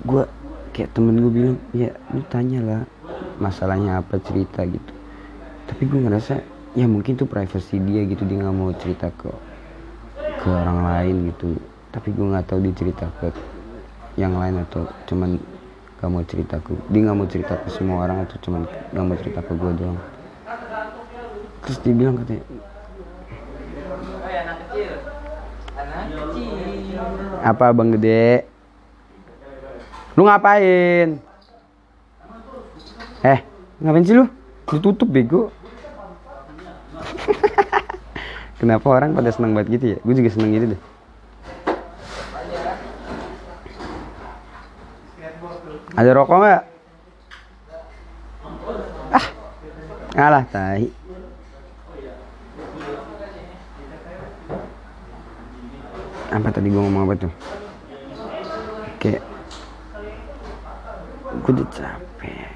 Gue 0.01 0.25
kayak 0.73 0.89
temen 0.97 1.21
gue 1.21 1.31
bilang 1.31 1.57
ya 1.71 1.93
lu 2.09 2.25
tanya 2.27 2.59
lah 2.65 2.81
masalahnya 3.37 4.01
apa 4.01 4.17
cerita 4.19 4.65
gitu. 4.65 4.93
Tapi 5.69 5.85
gue 5.85 5.99
ngerasa 6.01 6.41
ya 6.73 6.89
mungkin 6.89 7.13
tuh 7.13 7.29
privacy 7.29 7.77
dia 7.77 8.01
gitu 8.09 8.25
dia 8.25 8.41
nggak 8.41 8.57
mau 8.57 8.73
cerita 8.73 9.13
ke 9.13 9.29
ke 10.41 10.47
orang 10.49 10.81
lain 10.81 11.15
gitu. 11.29 11.53
Tapi 11.93 12.09
gue 12.09 12.25
nggak 12.25 12.45
tahu 12.49 12.59
dia 12.65 12.73
cerita 12.73 13.05
ke 13.21 13.29
yang 14.17 14.33
lain 14.37 14.65
atau 14.65 14.89
cuman 15.09 15.37
gak 15.97 16.11
mau 16.11 16.21
cerita 16.27 16.59
ke 16.59 16.75
dia 16.91 17.01
nggak 17.01 17.17
mau 17.17 17.25
cerita 17.31 17.53
ke 17.57 17.67
semua 17.71 18.03
orang 18.03 18.27
atau 18.27 18.35
cuman 18.43 18.67
gak 18.67 19.05
mau 19.07 19.15
cerita 19.15 19.39
ke 19.39 19.53
gue 19.55 19.71
doang. 19.77 19.99
Terus 21.63 21.77
dia 21.79 21.93
bilang 21.95 22.19
katanya 22.19 22.43
Oh 24.03 24.29
ya 24.29 24.43
apa 27.43 27.75
bang 27.75 27.89
gede 27.97 28.52
lu 30.13 30.21
ngapain? 30.29 31.17
Eh 33.25 33.39
ngapain 33.81 34.05
sih 34.05 34.13
lu? 34.13 34.29
Ditutup 34.69 35.09
bego. 35.09 35.49
Kenapa 38.61 38.85
orang 38.87 39.17
pada 39.17 39.33
seneng 39.33 39.57
banget 39.57 39.81
gitu 39.81 39.85
ya? 39.95 39.97
Gue 40.05 40.13
juga 40.15 40.29
seneng 40.29 40.53
gitu 40.53 40.65
deh. 40.77 40.81
Ada 45.93 46.09
rokok 46.17 46.37
nggak? 46.41 46.63
Ah 49.13 49.25
ngalah 50.17 50.45
tai. 50.49 50.89
Apa 56.33 56.49
tadi 56.49 56.73
gue 56.73 56.81
ngomong 56.81 57.05
apa 57.05 57.13
tuh? 57.13 57.33
Kayak 58.97 59.32
gue 61.41 61.51
udah 61.57 61.69
capek 61.73 62.49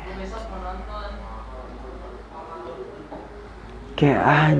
kayak 3.97 4.21
an 4.21 4.59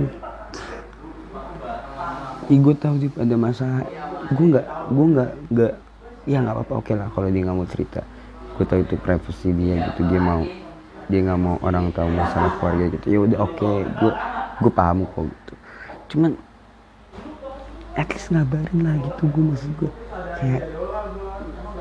Ih, 2.47 2.63
gue 2.63 2.75
tahu 2.80 2.95
dia 2.95 3.12
ada 3.19 3.36
masalah. 3.36 3.84
Gue 4.32 4.56
nggak 4.56 4.65
gue 4.88 5.06
nggak 5.12 5.32
nggak 5.51 5.73
ya 6.32 6.38
nggak 6.39 6.56
apa-apa. 6.56 6.73
Oke 6.80 6.95
lah 6.95 7.12
kalau 7.12 7.27
dia 7.27 7.43
nggak 7.43 7.58
mau 7.60 7.67
cerita. 7.67 8.01
Gue 8.56 8.63
tahu 8.63 8.88
itu 8.88 8.95
privacy 8.95 9.51
dia 9.51 9.91
gitu. 9.91 10.08
Dia 10.08 10.21
mau 10.23 10.47
dia 11.12 11.19
nggak 11.27 11.39
mau 11.43 11.60
orang 11.60 11.91
tahu 11.91 12.08
masalah 12.08 12.56
keluarga 12.56 12.88
gitu. 12.95 13.06
Ya 13.12 13.19
udah 13.19 13.39
oke. 13.43 13.71
Gue 13.99 14.12
gue 14.63 14.71
paham 14.71 15.03
kok 15.12 15.27
gitu. 15.27 15.53
Cuman 16.15 16.39
at 17.99 18.08
least 18.15 18.32
ngabarin 18.32 18.80
lah 18.86 18.95
gitu 18.95 19.21
gue 19.25 19.43
maksud 19.43 19.71
gue 19.82 19.91
kayak 20.38 20.63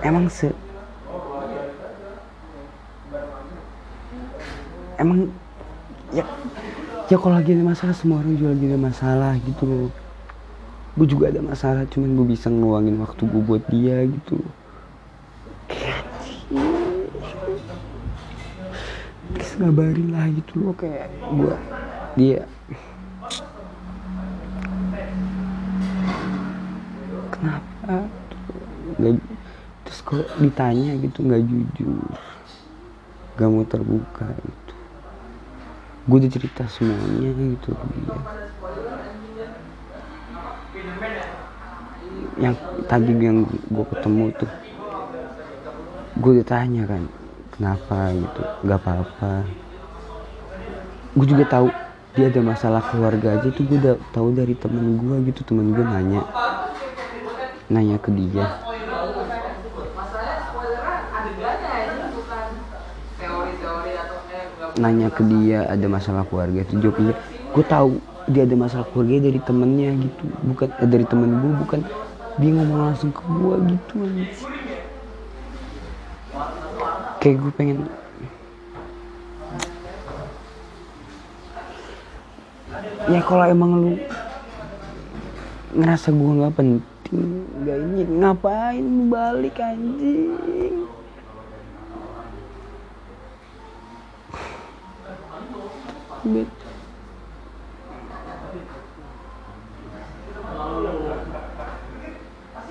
emang 0.01 0.33
se 0.33 0.49
emang 4.97 5.29
ya 6.15 6.25
ya 7.07 7.17
kalau 7.19 7.39
lagi 7.39 7.55
ada 7.55 7.63
masalah 7.63 7.95
semua 7.95 8.19
orang 8.19 8.35
juga 8.35 8.51
lagi 8.57 8.67
ada 8.67 8.81
masalah 8.81 9.33
gitu 9.45 9.65
loh. 9.67 9.91
Gue 10.97 11.07
juga 11.07 11.29
ada 11.29 11.45
masalah 11.45 11.85
cuman 11.93 12.17
gue 12.17 12.27
bisa 12.33 12.49
ngeluangin 12.49 12.97
waktu 12.99 13.23
gue 13.29 13.43
buat 13.45 13.65
dia 13.69 14.03
gitu. 14.09 14.41
Please 19.37 19.55
ngabarin 19.61 20.09
lah 20.15 20.27
gitu 20.33 20.53
loh 20.57 20.75
kayak 20.75 21.13
gue 21.31 21.55
dia. 22.17 22.43
Kenapa? 27.31 27.97
Nggak 28.97 29.13
terus 29.85 30.01
kok 30.03 30.27
ditanya 30.41 30.97
gitu 30.99 31.19
nggak 31.23 31.43
jujur. 31.45 32.03
Gak 33.37 33.49
mau 33.53 33.69
terbuka. 33.69 34.33
gitu 34.33 34.66
gue 36.07 36.17
udah 36.23 36.31
cerita 36.31 36.63
semuanya 36.71 37.31
gitu. 37.35 37.75
Ke 40.73 41.09
yang 42.39 42.55
tadi 42.87 43.13
yang 43.17 43.49
gue 43.49 43.85
ketemu 43.91 44.25
tuh 44.39 44.51
gue 46.17 46.31
udah 46.41 46.47
tanya 46.47 46.83
kan 46.89 47.03
kenapa 47.53 48.15
gitu 48.15 48.43
nggak 48.65 48.81
apa-apa. 48.81 49.33
Gue 51.17 51.27
juga 51.27 51.45
tahu 51.49 51.69
dia 52.17 52.33
ada 52.33 52.41
masalah 52.41 52.81
keluarga 52.81 53.37
aja 53.37 53.53
tuh 53.53 53.69
gue 53.69 53.77
udah 53.77 54.01
tahu 54.09 54.33
dari 54.33 54.57
temen 54.57 54.97
gue 54.97 55.17
gitu 55.29 55.45
temen 55.45 55.69
gue 55.77 55.85
nanya 55.85 56.25
nanya 57.69 58.01
ke 58.01 58.09
dia 58.09 58.57
Masalahnya 59.93 60.49
spoilernya 60.49 60.97
adegannya 61.13 61.73
ini 61.93 62.05
bukan 62.17 62.49
teori-teori 63.21 63.93
atau 64.01 64.19
eh 64.33 64.45
nggak 64.49 64.66
nanya 64.77 65.09
ke 65.09 65.25
dia 65.25 65.65
ada 65.69 65.87
masalah 65.89 66.25
keluarga 66.29 66.63
itu 66.63 66.79
jawabnya 66.81 67.17
gue 67.53 67.65
tahu 67.65 67.97
dia 68.29 68.43
ada 68.45 68.57
masalah 68.59 68.87
keluarga 68.91 69.31
dari 69.31 69.41
temennya 69.41 69.91
gitu. 70.03 70.25
Bukan 70.51 70.69
eh, 70.83 70.89
dari 70.91 71.07
temen 71.07 71.31
gue 71.41 71.53
bukan. 71.63 71.81
Dia 72.37 72.51
ngomong 72.53 72.79
langsung 72.93 73.11
ke 73.17 73.23
gue 73.25 73.55
gitu 73.73 73.97
kayak 77.27 77.43
gue 77.43 77.53
pengen 77.59 77.79
ya 83.11 83.19
kalau 83.23 83.45
emang 83.51 83.71
lu 83.75 83.93
ngerasa 85.75 86.15
gua 86.15 86.33
nggak 86.39 86.55
penting 86.55 87.23
nggak 87.67 87.79
ini 87.83 88.03
ngapain 88.23 88.87
balik 89.11 89.59
anjing 89.59 90.87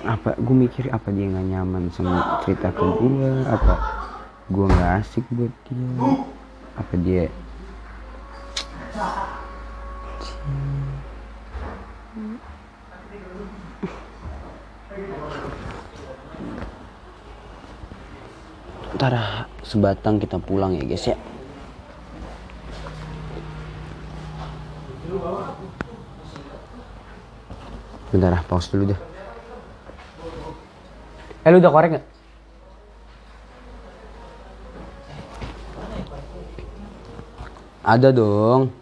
Apa 0.06 0.36
gue 0.36 0.56
mikir 0.56 0.92
apa 0.92 1.08
dia 1.08 1.26
nggak 1.32 1.46
nyaman 1.56 1.88
sama 1.90 2.44
cerita 2.44 2.68
ke 2.70 2.84
gue 2.84 3.30
apa 3.48 3.74
gue 4.52 4.66
nggak 4.68 4.92
asik 5.00 5.24
buat 5.32 5.54
dia? 5.64 5.88
Apa 6.76 6.94
dia 7.00 7.32
ntar 18.96 19.44
sebatang 19.60 20.16
kita 20.16 20.40
pulang 20.40 20.72
ya 20.72 20.84
guys 20.88 21.04
ya 21.04 21.16
bentar 28.16 28.32
ah, 28.32 28.42
pause 28.48 28.72
dulu 28.72 28.96
deh 28.96 29.00
eh 31.44 31.50
lu 31.52 31.60
udah 31.60 31.68
korek 31.68 32.00
gak? 32.00 32.04
ada 37.84 38.08
dong 38.10 38.72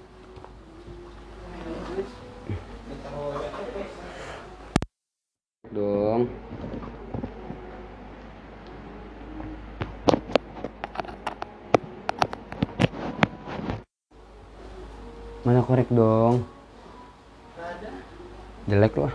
mana 15.45 15.61
korek 15.61 15.91
dong 15.93 16.47
jelek 18.65 18.97
loh 18.97 19.13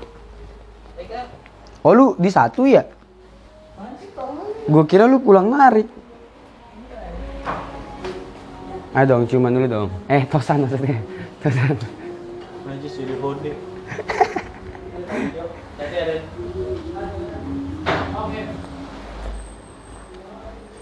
di 2.29 2.33
satu 2.37 2.69
ya 2.69 2.85
gue 4.69 4.83
kira 4.85 5.09
lu 5.09 5.17
pulang 5.17 5.49
narik 5.49 5.89
Ayo 8.89 9.05
dong, 9.05 9.29
cuman 9.29 9.53
dulu 9.53 9.69
dong. 9.69 9.91
Eh, 10.09 10.25
tosan 10.25 10.65
maksudnya. 10.65 10.97
Tosan. 11.45 11.77
Najis 12.65 12.97
jadi 12.97 13.21
hode. 13.21 13.53
Tadi 15.77 15.95
ada 16.01 16.15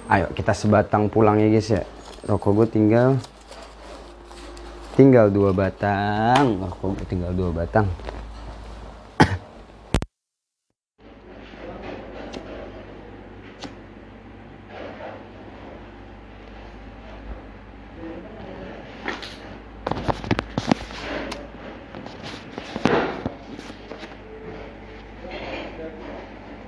Ayo 0.08 0.32
kita 0.32 0.56
sebatang 0.56 1.12
pulang 1.12 1.36
ya 1.36 1.52
guys 1.52 1.68
ya. 1.68 1.84
Rokok 2.32 2.64
gue 2.64 2.68
tinggal 2.80 3.20
tinggal 4.96 5.28
dua 5.28 5.52
batang. 5.52 6.64
Rokok 6.64 7.04
gue 7.04 7.06
tinggal 7.12 7.36
dua 7.36 7.52
batang. 7.52 7.92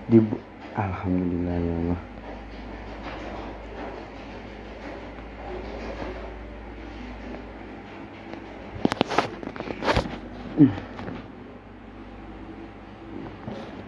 Di 0.09 0.17
Alhamdulillah 0.73 1.53
ya 1.61 1.73
Allah. 1.85 1.99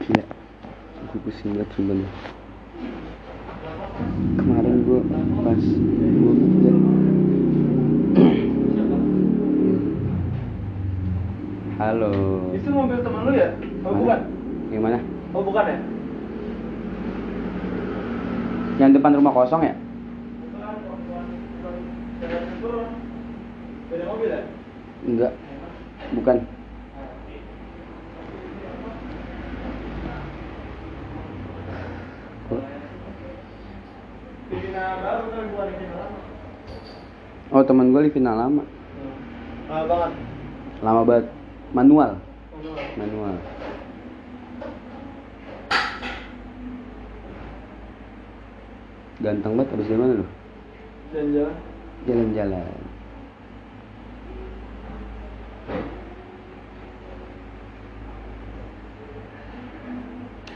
Gila, 0.08 0.24
gue 1.10 1.20
pusing 1.26 1.52
banget 1.52 1.68
sebenernya 1.76 2.10
Kemarin 4.40 4.76
gue 4.88 5.00
pas 5.44 5.60
gue 5.60 6.34
kerja 6.38 6.72
Halo 11.76 12.14
Itu 12.56 12.70
mobil 12.72 13.04
teman 13.04 13.22
lu 13.28 13.32
ya? 13.36 13.50
Oh 13.84 13.92
Mana? 13.92 14.00
bukan? 14.00 14.20
Gimana? 14.72 14.98
Oh 15.36 15.44
bukan 15.44 15.66
ya? 15.66 15.78
Yang 18.80 18.92
depan 18.96 19.11
rumah 19.22 19.38
kosong 19.38 19.62
ya? 19.62 19.76
Enggak 25.06 25.34
Bukan 26.18 26.38
kan 26.42 26.42
lama. 35.62 35.86
Oh 37.52 37.62
teman 37.62 37.94
gue 37.94 38.02
Livina 38.08 38.34
lama 38.34 38.64
Ah 39.70 39.84
banget. 39.86 40.12
Lama 40.82 41.02
banget 41.06 41.26
Manual 41.76 42.12
Manual. 42.58 42.82
Manual 42.98 43.36
Ganteng 49.22 49.54
banget 49.54 49.78
habis 49.78 49.86
dari 49.86 50.02
mana 50.02 50.14
lu? 50.18 50.28
Jalan-jalan. 51.14 51.56
Jalan-jalan 52.10 52.82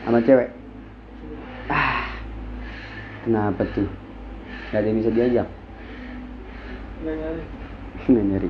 Sama 0.01 0.21
cewek? 0.25 0.49
Ah 1.69 2.09
Kenapa 3.21 3.61
tuh? 3.73 3.89
Gak 4.73 4.81
ada 4.81 4.87
yang 4.89 4.97
bisa 5.01 5.13
diajak? 5.13 5.47
Nggak 7.05 7.15
nyari. 7.21 7.43
Nggak 8.09 8.25
nyari 8.33 8.49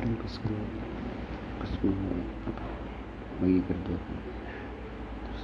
kemarin 0.00 0.16
pas 0.16 0.34
gue 0.40 0.60
pas 1.60 1.72
gue 1.76 1.92
apa 2.48 2.64
lagi 3.44 3.60
kerja 3.68 3.94
kan 4.00 4.18
terus 5.28 5.42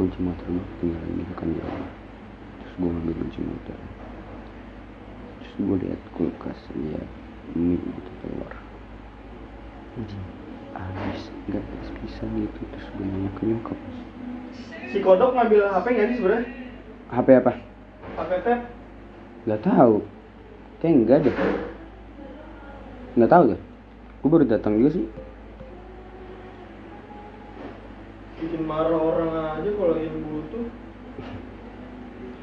kunci 0.00 0.18
motor 0.24 0.46
gue 0.48 0.64
tinggal 0.80 1.02
di 1.04 1.12
belakang 1.20 1.50
di 1.52 1.60
rumah 1.60 1.90
terus 2.56 2.74
gue 2.80 2.88
ngambil 2.88 3.14
kunci 3.20 3.40
motor 3.44 3.78
terus 5.38 5.52
gue 5.60 5.76
lihat 5.84 6.00
kulkas 6.16 6.60
lihat 6.72 7.08
mie 7.52 7.76
gitu 7.76 8.10
telur 8.24 8.52
anjing 9.98 10.24
habis 10.78 11.22
nggak 11.50 11.64
bisa 12.06 12.22
gitu 12.22 12.60
terus 12.70 12.86
gue 12.94 13.02
nanya 13.02 13.30
ke 13.34 13.42
nyokap. 13.50 13.78
Si 14.94 14.98
kodok 15.02 15.34
ngambil 15.34 15.66
HP 15.74 15.86
nggak 15.90 16.08
sih 16.14 16.16
sebenarnya? 16.22 16.46
HP 17.10 17.28
apa? 17.42 17.52
HP 18.14 18.30
teh? 18.46 18.58
nggak 19.48 19.62
tahu. 19.66 19.96
Kayak 20.78 20.94
enggak 20.94 21.18
deh. 21.26 21.36
Nggak 23.18 23.30
tahu 23.34 23.42
deh. 23.50 23.60
Gue 24.22 24.30
baru 24.30 24.44
datang 24.46 24.78
juga 24.78 24.90
sih. 24.94 25.06
Bikin 28.38 28.62
marah 28.70 29.02
orang 29.02 29.30
aja 29.34 29.70
kalau 29.74 29.96
yang 29.98 30.14
butuh. 30.22 30.66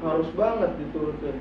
Harus 0.04 0.28
banget 0.36 0.70
diturutin 0.76 1.40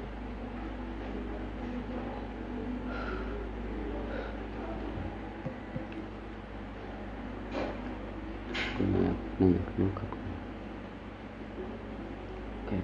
Iya, 9.35 9.51
nah, 9.51 9.63
lengkap. 9.75 10.09
Oke. 12.65 12.77
Okay. 12.79 12.81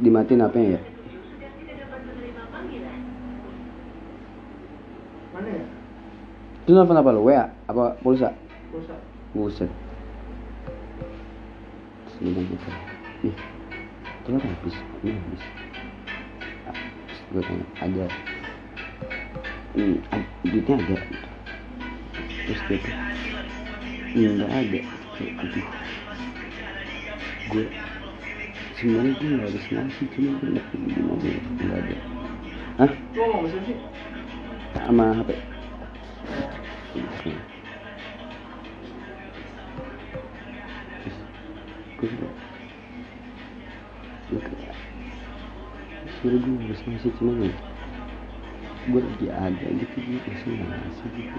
Dimatiin 0.00 0.42
apa 0.42 0.58
ya? 0.58 0.80
Mana 5.34 5.48
ya? 5.50 5.64
Itu 6.64 6.70
nelfon 6.72 6.96
apa 6.96 7.10
lu? 7.12 7.28
WA? 7.28 7.44
Apa 7.68 8.00
pulsa? 8.00 8.32
Pulsa. 8.72 8.96
Buset. 9.34 9.70
Nih. 13.20 13.36
Telur 14.24 14.38
kan 14.38 14.48
habis. 14.48 14.76
Ini 15.02 15.10
habis. 15.12 15.42
Ah, 16.70 16.76
Gue 17.34 17.42
tanya 17.42 17.66
aja. 17.82 18.33
Hmm, 19.74 19.98
duitnya 20.46 20.78
ada. 20.78 20.96
Terus 22.46 22.60
dia 22.70 22.78
tuh, 22.78 22.94
"Hmm, 24.14 24.30
nggak 24.38 24.50
ada. 24.54 24.80
Kayak, 25.18 25.32
aduh. 25.42 25.66
Gue 27.50 27.64
sebenarnya 28.78 29.12
gue 29.18 29.28
nggak 29.34 29.50
habis 29.50 29.66
nasi, 29.74 30.02
cuma 30.14 30.30
gue 30.38 30.48
nggak 30.54 30.66
tahu 30.70 30.86
gimana 30.94 31.26
ya, 31.26 31.40
nggak 31.58 31.78
ada. 31.82 31.96
Hah? 32.78 32.90
Lu 33.18 33.22
ngomong 33.26 33.50
siapa 33.50 33.66
sih? 33.66 33.78
Sama 34.78 35.04
HP. 35.18 35.30
Gue 41.98 42.10
sebenernya 46.14 46.46
gue 46.46 46.62
harus 46.62 46.80
ngasih 46.86 47.12
cuma 47.18 47.32
ya 47.42 47.73
gue 48.84 49.00
lagi 49.00 49.28
ada 49.32 49.66
gitu 49.80 49.96
gue 49.96 50.20
masih 50.20 50.50
nggak 50.60 50.68
ngasih 50.76 51.08
gitu. 51.16 51.38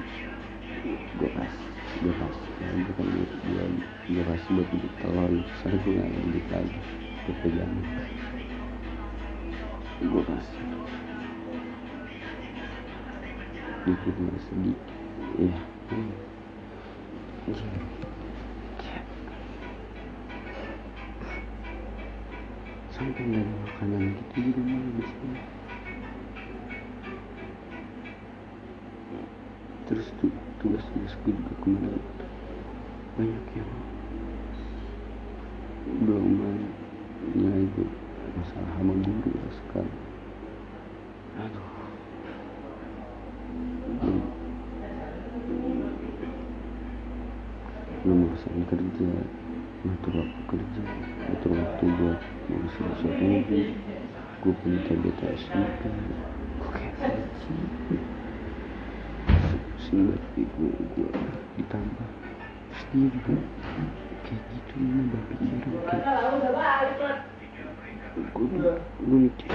Gue 1.22 1.30
pas 1.38 1.54
gue 1.96 2.14
pas 2.18 2.36
ya 2.58 2.68
gue 2.74 2.94
kan 2.98 3.06
gue 3.06 3.28
gue, 3.30 3.66
gue 4.10 4.24
kasih 4.26 4.50
buat 4.58 4.68
beli 4.74 4.90
telur 4.98 5.34
soalnya 5.62 5.78
gue 5.86 5.94
nggak 5.94 6.10
ada 6.10 6.42
lagi. 6.58 6.78
Buat 7.26 7.38
pegang. 7.46 7.74
Gue 10.02 10.24
kasih. 10.26 10.62
Dikit 13.86 14.16
nggak 14.18 14.40
sedikit 14.42 14.80
iya. 15.38 15.60
Hmm. 15.94 16.14
Sampai 22.90 23.24
nggak 23.28 23.46
makanan 23.46 24.02
gitu 24.18 24.36
di 24.40 24.52
rumah 24.58 25.55
terus 29.96 30.12
tuh 30.20 30.28
tugas-tugas 30.60 31.16
gue 31.24 31.32
juga 31.32 31.56
kemarin. 31.64 32.04
Banyak 33.16 33.46
yang 33.56 33.72
belum 36.04 36.26
nilai 37.32 37.64
gue 37.64 37.88
masalah 38.36 38.72
sama 38.76 38.92
guru 39.00 39.32
ya 39.32 39.50
sekarang. 39.56 40.00
Aduh. 41.40 41.68
Belum 48.04 48.20
urusan 48.28 48.68
kerja 48.68 49.08
ngatur 49.88 50.14
waktu 50.20 50.42
kerja 50.44 50.82
ngatur 51.24 51.52
waktu 51.56 51.84
buat 51.88 52.20
ngurus 52.52 52.76
sesuatu. 52.84 53.28
Gue 54.44 54.54
punya 54.60 54.80
TBTS 54.92 55.48
juga 55.56 55.88
gue 55.88 56.68
kayak 56.76 57.00
anjing 57.00 57.75
banget 59.96 60.22
gue 60.36 60.72
gue 60.96 61.10
ditambah 61.56 62.10
dia 62.92 63.08
juga 63.08 63.34
kayak 64.28 64.42
gitu 64.52 64.74
ini 64.76 65.00
kayak 65.00 65.08
udah 65.08 65.22
balik 65.24 67.00
lah. 67.00 67.18
gue 68.36 68.72
gue 69.00 69.18
mikir 69.24 69.52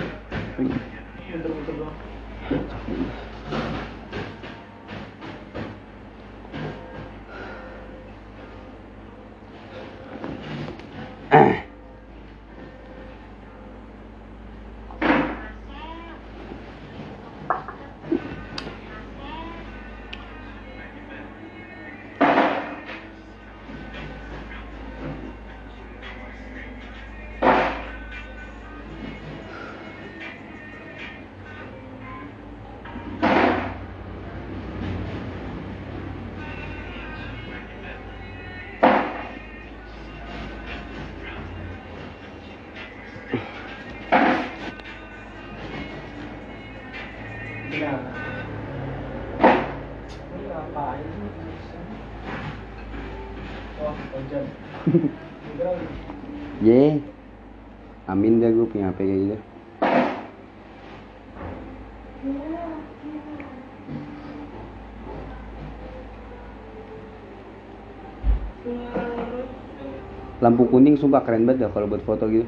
lampu 70.51 70.67
kuning 70.67 70.99
sumpah 70.99 71.23
keren 71.23 71.47
banget 71.47 71.63
dah 71.63 71.71
kalau 71.71 71.87
buat 71.87 72.03
foto 72.03 72.27
gitu. 72.27 72.43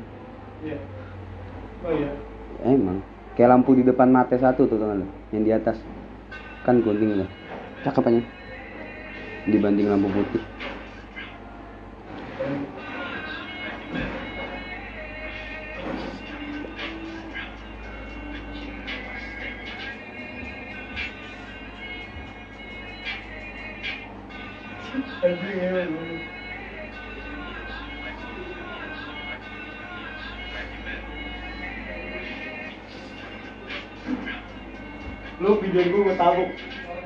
Iya. 0.67 0.77
Oh 1.87 1.93
iya. 1.95 2.11
emang. 2.67 2.99
Kayak 3.39 3.55
lampu 3.55 3.79
di 3.79 3.87
depan 3.87 4.11
mata 4.11 4.35
satu 4.35 4.67
tuh 4.67 4.75
teman 4.75 5.07
yang 5.31 5.47
di 5.47 5.55
atas. 5.55 5.79
Kan 6.67 6.83
kuning 6.83 7.23
lah 7.23 7.31
cakep 7.87 8.03
aja. 8.11 8.23
Dibanding 9.47 9.87
lampu 9.87 10.11
putih 10.11 10.43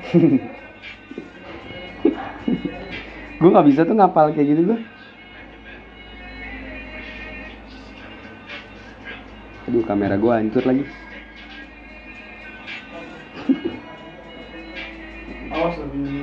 gue 3.37 3.49
nggak 3.51 3.67
bisa 3.67 3.83
tuh 3.83 3.95
ngapal 3.95 4.31
kayak 4.31 4.55
gitu 4.55 4.61
gue 4.71 4.79
aduh 9.67 9.83
kamera 9.83 10.15
gue 10.15 10.31
hancur 10.31 10.63
lagi. 10.63 10.87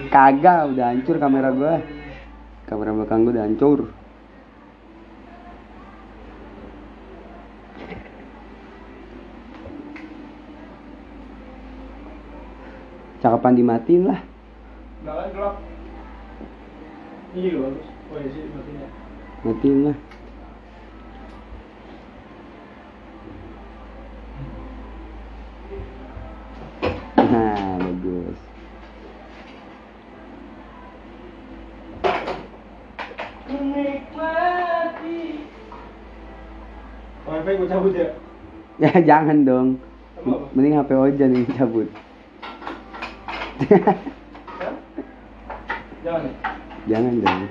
Kagak 0.09 0.73
udah 0.73 0.87
hancur 0.95 1.17
kamera 1.21 1.53
gue 1.53 1.75
kamera 2.65 2.97
belakang 2.97 3.29
gue 3.29 3.37
udah 3.37 3.45
hancur 3.45 3.93
cakapan 13.25 13.57
dimatiin 13.57 14.05
lah 14.05 14.21
Enggak 15.01 15.17
kan 15.17 15.29
gelap. 15.33 15.55
Iya 17.33 17.53
bagus. 17.61 17.87
Oh 18.13 18.17
iya 18.21 18.29
sih 18.33 18.43
matinya. 18.53 18.89
matiin 19.45 19.79
lah 19.89 19.97
nah 27.17 27.77
bagus 27.81 28.39
Menikmati. 33.45 35.21
Wifi 37.25 37.53
gue 37.61 37.69
cabut 37.69 37.93
ya. 37.93 38.09
ya 38.81 38.93
jangan 39.09 39.45
dong 39.45 39.69
mending 40.57 40.81
HP 40.81 40.91
Ojan 40.97 41.31
yang 41.37 41.49
cabut? 41.53 41.89
Jangan 46.01 46.23
ya. 46.23 46.33
jangan 46.87 47.13
dong 47.19 47.43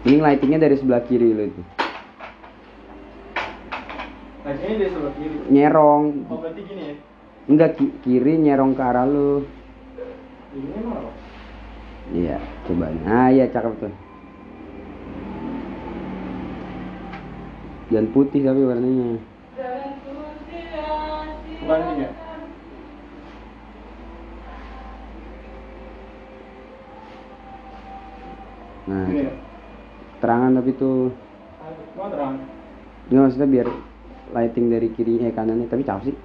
mending 0.00 0.20
lightingnya 0.20 0.58
dari 0.58 0.74
sebelah 0.74 1.02
kiri 1.04 1.30
lo 1.30 1.44
itu 1.44 1.62
Kacanya 4.40 4.74
dia 4.74 4.88
sebelah 4.88 5.12
kiri. 5.14 5.36
nyerong 5.46 6.04
Oh 6.26 6.36
berarti 6.40 6.60
gini 6.64 6.82
ya? 6.82 6.94
enggak 7.46 7.70
ki- 7.76 7.94
kiri 8.00 8.34
nyerong 8.36 8.72
ke 8.72 8.82
arah 8.82 9.04
lu 9.04 9.44
Ini 10.50 10.66
emang 10.74 10.98
apa? 10.98 11.10
iya 12.10 12.36
coba 12.66 12.90
nah 13.00 13.30
iya 13.30 13.46
cakep 13.46 13.72
tuh 13.78 13.92
jangan 17.88 18.08
putih 18.10 18.40
tapi 18.42 18.60
warnanya 18.60 19.14
Ini 21.70 22.06
nah 28.90 29.06
Ini 29.06 29.20
ya? 29.22 29.32
terangan 30.18 30.58
tapi 30.58 30.70
tuh 30.74 31.14
Cuma 31.94 32.06
terang. 32.10 32.34
nggak 33.06 33.22
maksudnya 33.22 33.48
biar 33.48 33.68
lighting 34.30 34.66
dari 34.70 34.88
kiri 34.90 35.22
eh 35.22 35.30
kanannya 35.30 35.66
tapi 35.66 35.82
cakep 35.82 36.10
sih 36.10 36.16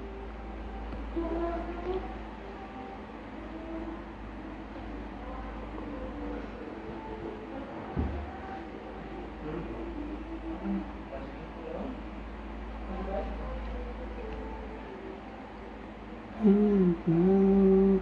untukmu 16.44 17.96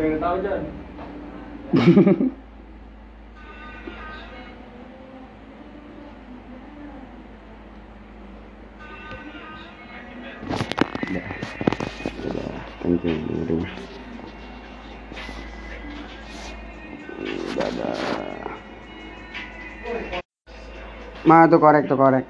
Jangan 0.06 0.22
tahu 0.22 0.38
Jan. 0.45 0.62
udah 11.06 11.26
udah 12.22 12.49
kencing 12.86 13.18
dengerin 13.26 13.62
dadah 17.58 17.97
Ma 21.26 21.49
tuh 21.49 21.58
korek 21.58 21.89
tuh 21.89 21.97
korek 21.97 22.26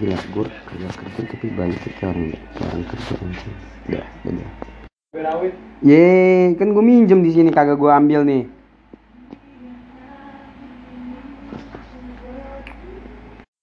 Gila 0.00 0.16
gue 0.16 0.46
kagak 0.64 0.92
kerja 0.96 1.20
tapi 1.28 1.46
balik 1.52 1.80
ke 1.84 1.92
orang 2.08 2.32
kayak 2.32 2.72
orang 2.72 2.84
kerja 2.88 3.14
anjing 3.20 3.56
Udah, 3.92 4.06
udah 4.24 4.65
Berawit. 5.36 5.52
Ye, 5.84 6.56
kan 6.56 6.72
gue 6.72 6.80
minjem 6.80 7.20
di 7.20 7.28
sini 7.28 7.52
kagak 7.52 7.76
gue 7.76 7.92
ambil 7.92 8.24
nih. 8.24 8.48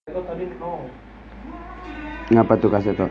Itu 0.06 0.22
tadi 0.22 0.46
no. 0.62 0.86
Ngapa 2.30 2.54
tuh 2.62 2.70
kaseto? 2.70 3.10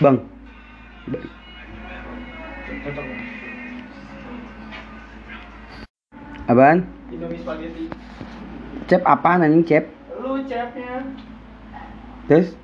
Bang. 0.00 0.16
Apaan? 6.46 6.86
Indomie 7.10 7.40
spaghetti. 7.42 7.84
Cep 8.86 9.02
apaan 9.02 9.42
anjing 9.42 9.64
cep? 9.66 9.84
Lu 10.22 10.38
chefnya. 10.46 11.02
Terus? 12.30 12.54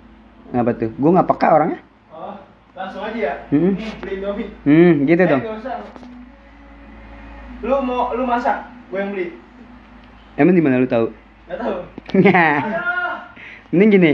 Ngapa 0.55 0.71
tuh? 0.77 0.91
Gue 0.95 1.11
nggak 1.11 1.29
peka 1.29 1.49
orangnya. 1.51 1.81
Oh, 2.13 2.37
langsung 2.77 3.03
aja 3.03 3.19
ya. 3.19 3.35
Hmm. 3.51 3.75
Nih, 3.75 3.91
beli 3.99 4.13
Indomie. 4.21 4.49
Hmm, 4.63 4.93
gitu 5.09 5.23
Eh, 5.23 5.29
dong. 5.29 5.43
Lu 7.63 7.77
mau 7.83 8.11
lu 8.15 8.27
masak, 8.27 8.67
gue 8.91 8.99
yang 8.99 9.11
beli. 9.15 9.27
Emang 10.37 10.55
di 10.55 10.63
mana 10.63 10.83
lu 10.83 10.89
tahu? 10.89 11.07
Gak 11.49 11.59
tahu. 11.59 11.77
Mending 13.73 13.91
gini. 13.91 14.13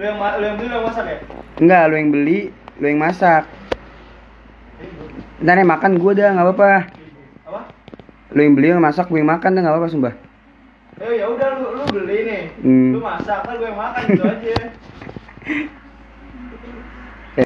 Lu 0.00 0.08
yang 0.08 0.16
lu 0.16 0.44
yang 0.48 0.56
beli 0.56 0.64
lu 0.72 0.76
yang 0.80 0.86
masak 0.88 1.04
ya? 1.04 1.16
Enggak, 1.60 1.82
lu 1.92 1.94
yang 2.00 2.08
beli, 2.08 2.38
lu 2.80 2.86
yang 2.88 3.00
masak. 3.04 3.44
Ntar 5.44 5.60
yang 5.60 5.68
makan 5.68 5.92
gue 6.00 6.12
dah, 6.16 6.32
nggak 6.32 6.46
apa-apa. 6.48 6.72
Apa? 7.44 7.60
Lu 8.32 8.40
yang 8.40 8.56
beli, 8.56 8.72
lu 8.72 8.80
yang 8.80 8.86
masak, 8.88 9.12
gue 9.12 9.20
yang 9.20 9.28
makan 9.28 9.52
dah, 9.52 9.60
nggak 9.60 9.74
apa-apa 9.76 9.92
sumpah. 9.92 10.14
Eh 11.04 11.20
ya 11.20 11.28
udah 11.28 11.48
lu 11.60 11.66
lu 11.76 11.84
beli 11.92 12.16
nih. 12.24 12.42
Hmm. 12.64 12.96
Lu 12.96 13.04
masak, 13.04 13.44
kan 13.44 13.60
gue 13.60 13.68
yang 13.68 13.76
makan 13.76 14.02
gitu 14.08 14.24
aja. 14.32 14.56